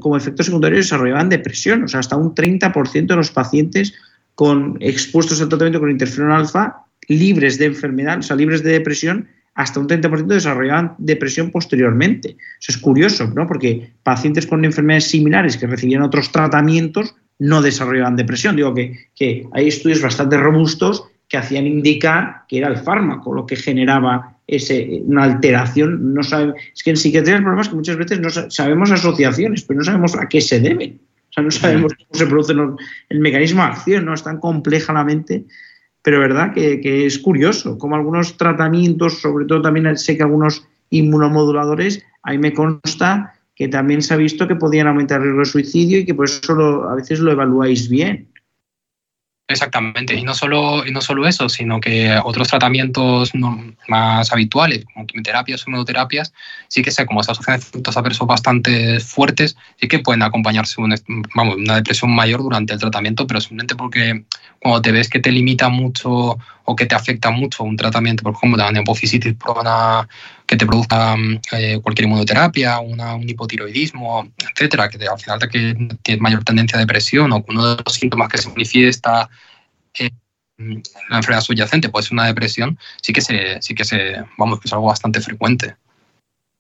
como 0.02 0.18
efecto 0.18 0.44
secundario 0.44 0.78
desarrollaban 0.78 1.30
depresión, 1.30 1.84
o 1.84 1.88
sea, 1.88 2.02
hasta 2.02 2.18
un 2.18 2.36
30% 2.36 3.08
de 3.08 3.16
los 3.16 3.32
pacientes 3.32 3.94
con, 4.36 4.76
expuestos 4.82 5.42
al 5.42 5.48
tratamiento 5.48 5.80
con 5.80 5.90
interferón 5.90 6.34
alfa 6.34 6.84
libres 7.08 7.58
de 7.58 7.68
enfermedad, 7.68 8.20
o 8.20 8.22
sea, 8.22 8.36
libres 8.36 8.62
de 8.62 8.74
depresión, 8.74 9.30
hasta 9.56 9.80
un 9.80 9.88
30% 9.88 10.26
desarrollaban 10.26 10.96
depresión 10.98 11.50
posteriormente. 11.50 12.36
Eso 12.60 12.74
es 12.74 12.78
curioso, 12.78 13.32
¿no? 13.34 13.48
Porque 13.48 13.94
pacientes 14.04 14.46
con 14.46 14.66
enfermedades 14.66 15.06
similares 15.06 15.56
que 15.56 15.66
recibían 15.66 16.02
otros 16.02 16.34
tratamientos 16.34 17.16
no 17.40 17.62
desarrollaban 17.62 18.18
depresión. 18.18 18.58
Digo 18.58 18.74
que, 18.74 19.12
que 19.16 19.48
hay 19.54 19.70
estudios 19.70 20.02
bastante 20.02 20.36
robustos 20.36 21.06
que 21.30 21.38
hacían 21.38 21.68
indicar 21.68 22.42
que 22.50 22.58
era 22.58 22.68
el 22.68 22.76
fármaco 22.76 23.34
lo 23.34 23.46
que 23.46 23.56
generaba 23.56 24.33
ese, 24.48 25.02
una 25.06 25.24
alteración. 25.24 26.14
No 26.14 26.24
sabe, 26.24 26.54
es 26.74 26.84
que 26.84 26.92
en 26.92 26.98
psiquiatría 26.98 27.36
el 27.36 27.42
problema 27.42 27.62
es 27.62 27.70
que 27.70 27.76
muchas 27.76 27.98
veces 27.98 28.20
no 28.20 28.30
sabemos 28.30 28.92
asociaciones, 28.92 29.64
pero 29.64 29.80
no 29.80 29.84
sabemos 29.84 30.16
a 30.16 30.28
qué 30.28 30.42
se 30.42 30.60
deben. 30.60 31.00
O 31.30 31.34
sea, 31.34 31.44
no 31.44 31.52
sabemos 31.52 31.94
cómo 31.96 32.10
se 32.12 32.28
produce 32.28 32.54
el 33.10 33.20
mecanismo 33.20 33.64
de 33.64 33.70
acción, 33.70 34.06
¿no? 34.06 34.14
Es 34.14 34.24
tan 34.24 34.40
compleja 34.40 34.94
la 34.94 35.04
mente 35.04 35.46
pero 36.04 36.20
verdad 36.20 36.54
que, 36.54 37.06
es 37.06 37.18
curioso, 37.18 37.78
como 37.78 37.96
algunos 37.96 38.38
tratamientos, 38.38 39.22
sobre 39.22 39.46
todo 39.46 39.62
también 39.62 39.98
sé 39.98 40.18
que 40.18 40.24
algunos 40.24 40.68
inmunomoduladores, 40.90 42.06
ahí 42.24 42.38
me 42.38 42.54
consta 42.54 43.34
que 43.56 43.70
también 43.70 44.02
se 44.02 44.14
ha 44.14 44.18
visto 44.18 44.48
que 44.48 44.56
podían 44.56 44.88
aumentar 44.88 45.22
el 45.22 45.28
riesgo 45.28 45.40
de 45.40 45.46
suicidio 45.46 46.00
y 46.00 46.06
que 46.06 46.14
por 46.14 46.26
eso 46.26 46.90
a 46.90 46.96
veces 46.96 47.20
lo 47.20 47.32
evaluáis 47.32 47.88
bien. 47.88 48.28
Exactamente, 49.50 50.16
y 50.16 50.24
no 50.24 50.34
solo, 50.34 50.88
y 50.88 50.92
no 50.92 51.02
solo 51.02 51.28
eso, 51.28 51.50
sino 51.50 51.82
que 51.82 52.18
otros 52.24 52.48
tratamientos 52.48 53.34
más 53.90 54.32
habituales, 54.32 54.86
como 54.86 55.06
quimioterapias 55.06 55.62
o 55.62 55.70
inmunoterapias, 55.70 56.34
sí 56.70 56.82
que 56.82 56.92
sé, 56.92 57.06
como 57.06 57.22
se 57.24 57.34
asocian 57.34 57.58
efectos 57.58 57.98
adversos 57.98 58.26
bastante 58.26 59.02
fuertes, 59.02 59.58
sí 59.82 59.90
que 59.90 60.00
pueden 60.00 60.24
acompañarse 60.24 60.80
una, 60.80 60.96
depresión 61.76 62.16
mayor 62.16 62.42
durante 62.42 62.72
el 62.72 62.80
tratamiento, 62.80 63.28
pero 63.28 63.42
simplemente 63.42 63.76
porque 63.76 64.24
cuando 64.60 64.82
te 64.82 64.94
ves 64.94 65.10
que 65.10 65.20
te 65.20 65.30
limita 65.30 65.68
mucho 65.68 66.38
o 66.64 66.76
que 66.78 66.86
te 66.86 66.96
afecta 66.96 67.30
mucho 67.30 67.66
un 67.66 67.76
tratamiento, 67.76 68.24
por 68.24 68.36
ejemplo, 68.36 68.64
una 68.64 68.72
neopofisitis 68.72 69.36
que 70.46 70.58
te 70.58 70.66
produzca 70.66 71.16
eh, 71.52 71.80
cualquier 71.82 72.08
inmunoterapia, 72.08 72.80
un 72.80 73.28
hipotiroidismo, 73.28 74.28
etcétera, 74.52 74.90
que 74.90 75.06
al 75.08 75.20
final 75.20 75.40
que 75.50 75.98
tienes 76.02 76.22
mayor 76.22 76.44
tendencia 76.44 76.78
a 76.78 76.82
depresión 76.82 77.32
o 77.32 77.44
uno 77.48 77.76
de 77.76 77.84
los 77.84 77.94
síntomas 77.94 78.30
que 78.30 78.38
se 78.38 78.50
manifiesta 78.50 79.30
en 80.58 80.84
la 81.10 81.18
enfermedad 81.18 81.42
subyacente 81.42 81.90
puede 81.90 82.04
ser 82.04 82.14
una 82.14 82.28
depresión, 82.28 82.78
sí 83.02 83.12
que 83.12 83.22
se, 83.22 83.62
sí 83.62 83.74
que 83.74 83.84
se, 83.84 84.24
vamos, 84.38 84.60
es 84.64 84.72
algo 84.74 84.86
bastante 84.86 85.20
frecuente. 85.20 85.76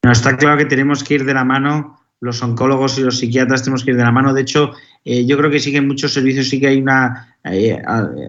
Está 0.02 0.36
claro 0.36 0.58
que 0.58 0.65
tenemos 0.65 1.04
que 1.04 1.15
ir 1.15 1.26
de 1.26 1.34
la 1.34 1.46
mano 1.46 2.03
los 2.23 2.41
oncólogos 2.41 2.97
y 2.97 3.01
los 3.01 3.17
psiquiatras 3.17 3.63
tenemos 3.63 3.83
que 3.83 3.91
ir 3.91 3.97
de 3.97 4.03
la 4.03 4.12
mano. 4.12 4.33
De 4.33 4.41
hecho, 4.41 4.71
eh, 5.03 5.25
yo 5.25 5.38
creo 5.38 5.51
que 5.51 5.59
sí 5.59 5.71
que 5.71 5.79
en 5.79 5.88
muchos 5.88 6.13
servicios 6.13 6.47
sí 6.47 6.57
que 6.57 6.67
hay 6.67 6.81
una 6.81 7.36
eh, 7.43 7.81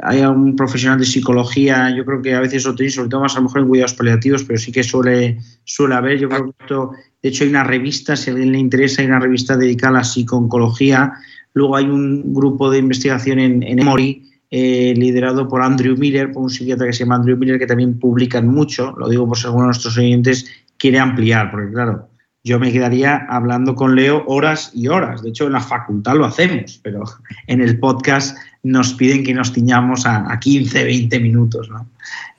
hay 0.03 0.23
un 0.23 0.57
profesional 0.57 0.99
de 0.99 1.05
psicología, 1.05 1.95
yo 1.97 2.05
creo 2.05 2.21
que 2.21 2.35
a 2.35 2.41
veces 2.41 2.65
lo 2.65 2.75
tenéis, 2.75 2.97
sobre 2.97 3.09
todo 3.09 3.21
más 3.21 3.37
a 3.37 3.39
lo 3.39 3.45
mejor 3.45 3.61
en 3.61 3.69
cuidados 3.69 3.95
paliativos, 3.95 4.43
pero 4.43 4.59
sí 4.59 4.73
que 4.73 4.83
suele, 4.83 5.39
suele 5.63 5.95
haber. 5.95 6.19
Yo 6.19 6.29
creo 6.29 6.47
que 6.47 6.51
esto, 6.59 6.91
de 7.23 7.29
hecho, 7.29 7.45
hay 7.45 7.51
una 7.51 7.63
revista, 7.63 8.17
si 8.17 8.31
a 8.31 8.33
alguien 8.33 8.51
le 8.51 8.59
interesa, 8.59 9.03
hay 9.03 9.09
una 9.09 9.21
revista 9.21 9.57
dedicada 9.57 9.91
a 9.91 9.99
la 9.99 10.05
psicooncología. 10.05 11.13
Luego 11.53 11.77
hay 11.77 11.85
un 11.85 12.35
grupo 12.35 12.69
de 12.69 12.79
investigación 12.79 13.39
en, 13.39 13.63
en 13.63 13.79
Emory, 13.79 14.29
eh, 14.51 14.93
liderado 14.97 15.47
por 15.47 15.63
Andrew 15.63 15.97
Miller, 15.97 16.33
por 16.33 16.43
un 16.43 16.51
psiquiatra 16.51 16.89
que 16.89 16.93
se 16.93 17.05
llama 17.05 17.15
Andrew 17.15 17.37
Miller, 17.37 17.61
que 17.61 17.69
también 17.69 18.01
publican 18.01 18.49
mucho. 18.49 18.93
Lo 18.99 19.09
digo 19.09 19.29
por 19.29 19.39
si 19.39 19.47
alguno 19.47 19.67
de 19.67 19.69
nuestros 19.69 19.97
oyentes 19.97 20.51
quiere 20.77 20.99
ampliar, 20.99 21.53
porque 21.53 21.73
claro, 21.73 22.09
yo 22.45 22.59
me 22.59 22.71
quedaría 22.71 23.27
hablando 23.31 23.75
con 23.75 23.97
Leo 23.97 24.23
horas 24.27 24.71
y 24.75 24.89
horas. 24.89 25.23
De 25.23 25.31
hecho, 25.31 25.47
en 25.47 25.55
la 25.55 25.61
facultad 25.61 26.15
lo 26.15 26.27
hacemos, 26.27 26.79
pero 26.83 27.03
en 27.47 27.63
el 27.63 27.79
podcast 27.81 28.37
nos 28.63 28.93
piden 28.93 29.25
que 29.25 29.33
nos 29.33 29.53
tiñamos 29.53 30.05
a, 30.07 30.39
15, 30.39 30.85
20 30.85 31.21
minutos. 31.21 31.71
¿no? 31.71 31.89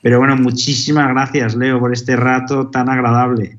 Pero 0.00 0.18
bueno, 0.18 0.36
muchísimas 0.36 1.08
gracias, 1.08 1.56
Leo, 1.56 1.80
por 1.80 1.92
este 1.92 2.14
rato 2.14 2.68
tan 2.68 2.88
agradable. 2.88 3.58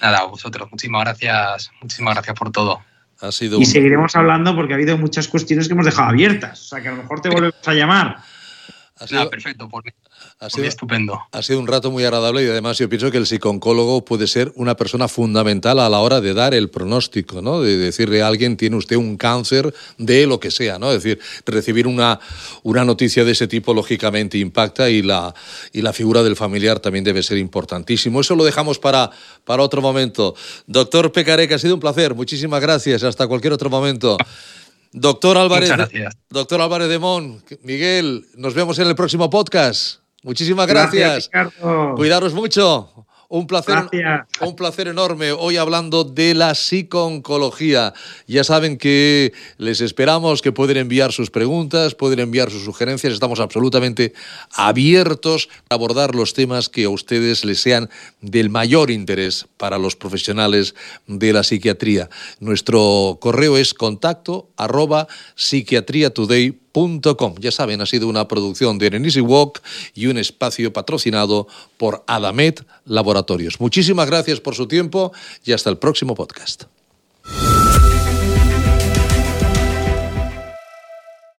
Nada, 0.00 0.18
a 0.18 0.24
vosotros. 0.26 0.68
Muchísimas 0.70 1.02
gracias. 1.02 1.70
Muchísimas 1.80 2.14
gracias 2.14 2.38
por 2.38 2.52
todo. 2.52 2.80
Ha 3.20 3.30
sido 3.30 3.60
y 3.60 3.66
seguiremos 3.66 4.16
hablando 4.16 4.54
porque 4.56 4.72
ha 4.72 4.76
habido 4.76 4.98
muchas 4.98 5.28
cuestiones 5.28 5.68
que 5.68 5.74
hemos 5.74 5.86
dejado 5.86 6.08
abiertas. 6.08 6.60
O 6.60 6.64
sea, 6.64 6.80
que 6.80 6.88
a 6.88 6.92
lo 6.92 6.98
mejor 6.98 7.20
te 7.20 7.28
volvemos 7.28 7.66
a 7.66 7.72
llamar. 7.72 8.18
Ha 8.98 9.06
sido... 9.06 9.30
perfecto. 9.30 9.68
Por 9.68 9.84
mí. 9.84 9.90
Ha 10.38 10.50
sido, 10.50 10.66
estupendo. 10.66 11.20
Ha 11.32 11.42
sido 11.42 11.58
un 11.58 11.66
rato 11.66 11.90
muy 11.90 12.04
agradable 12.04 12.44
y 12.44 12.48
además 12.48 12.78
yo 12.78 12.88
pienso 12.88 13.10
que 13.10 13.18
el 13.18 13.26
psicooncólogo 13.26 14.04
puede 14.04 14.26
ser 14.26 14.52
una 14.56 14.76
persona 14.76 15.08
fundamental 15.08 15.78
a 15.78 15.88
la 15.88 15.98
hora 16.00 16.20
de 16.20 16.34
dar 16.34 16.54
el 16.54 16.68
pronóstico, 16.68 17.42
¿no? 17.42 17.60
De 17.60 17.76
decirle 17.76 18.22
a 18.22 18.26
alguien, 18.26 18.56
tiene 18.56 18.76
usted 18.76 18.96
un 18.96 19.16
cáncer 19.16 19.72
de 19.98 20.26
lo 20.26 20.40
que 20.40 20.50
sea, 20.50 20.78
¿no? 20.78 20.92
Es 20.92 21.02
decir, 21.02 21.20
recibir 21.46 21.86
una, 21.86 22.20
una 22.62 22.84
noticia 22.84 23.24
de 23.24 23.32
ese 23.32 23.46
tipo 23.46 23.74
lógicamente 23.74 24.38
impacta 24.38 24.90
y 24.90 25.02
la, 25.02 25.34
y 25.72 25.82
la 25.82 25.92
figura 25.92 26.22
del 26.22 26.36
familiar 26.36 26.80
también 26.80 27.04
debe 27.04 27.22
ser 27.22 27.38
importantísimo. 27.38 28.20
Eso 28.20 28.34
lo 28.34 28.44
dejamos 28.44 28.78
para, 28.78 29.10
para 29.44 29.62
otro 29.62 29.80
momento. 29.80 30.34
Doctor 30.66 31.12
Pecarec, 31.12 31.52
ha 31.52 31.58
sido 31.58 31.74
un 31.74 31.80
placer. 31.80 32.14
Muchísimas 32.14 32.60
gracias. 32.60 33.02
Hasta 33.02 33.26
cualquier 33.26 33.52
otro 33.52 33.70
momento. 33.70 34.16
Doctor 34.92 35.38
Álvarez, 35.38 35.72
doctor 36.28 36.60
Álvarez 36.60 36.88
de 36.88 36.98
Mon, 36.98 37.42
Miguel, 37.62 38.26
nos 38.36 38.52
vemos 38.52 38.78
en 38.78 38.88
el 38.88 38.94
próximo 38.94 39.30
podcast. 39.30 40.00
Muchísimas 40.22 40.66
gracias. 40.66 41.30
Cuidaros 41.96 42.34
mucho. 42.34 43.06
Un 43.34 43.46
placer, 43.46 43.88
un 44.42 44.56
placer 44.56 44.88
enorme 44.88 45.32
hoy 45.32 45.56
hablando 45.56 46.04
de 46.04 46.34
la 46.34 46.54
psicooncología. 46.54 47.94
Ya 48.26 48.44
saben 48.44 48.76
que 48.76 49.32
les 49.56 49.80
esperamos, 49.80 50.42
que 50.42 50.52
pueden 50.52 50.76
enviar 50.76 51.12
sus 51.12 51.30
preguntas, 51.30 51.94
pueden 51.94 52.18
enviar 52.18 52.50
sus 52.50 52.62
sugerencias. 52.62 53.14
Estamos 53.14 53.40
absolutamente 53.40 54.12
abiertos 54.52 55.48
a 55.70 55.76
abordar 55.76 56.14
los 56.14 56.34
temas 56.34 56.68
que 56.68 56.84
a 56.84 56.90
ustedes 56.90 57.46
les 57.46 57.58
sean 57.62 57.88
del 58.20 58.50
mayor 58.50 58.90
interés 58.90 59.46
para 59.56 59.78
los 59.78 59.96
profesionales 59.96 60.74
de 61.06 61.32
la 61.32 61.42
psiquiatría. 61.42 62.10
Nuestro 62.38 63.16
correo 63.18 63.56
es 63.56 63.72
contacto 63.72 64.50
arroba 64.58 65.08
psiquiatriatoday.com 65.36 66.61
ya 67.38 67.50
saben, 67.50 67.80
ha 67.80 67.86
sido 67.86 68.08
una 68.08 68.28
producción 68.28 68.78
de 68.78 68.86
Easy 68.86 69.20
Walk 69.20 69.60
y 69.94 70.06
un 70.06 70.18
espacio 70.18 70.72
patrocinado 70.72 71.46
por 71.76 72.02
Adamet 72.06 72.64
Laboratorios. 72.86 73.60
Muchísimas 73.60 74.08
gracias 74.08 74.40
por 74.40 74.54
su 74.54 74.66
tiempo 74.66 75.12
y 75.44 75.52
hasta 75.52 75.70
el 75.70 75.78
próximo 75.78 76.14
podcast. 76.14 76.64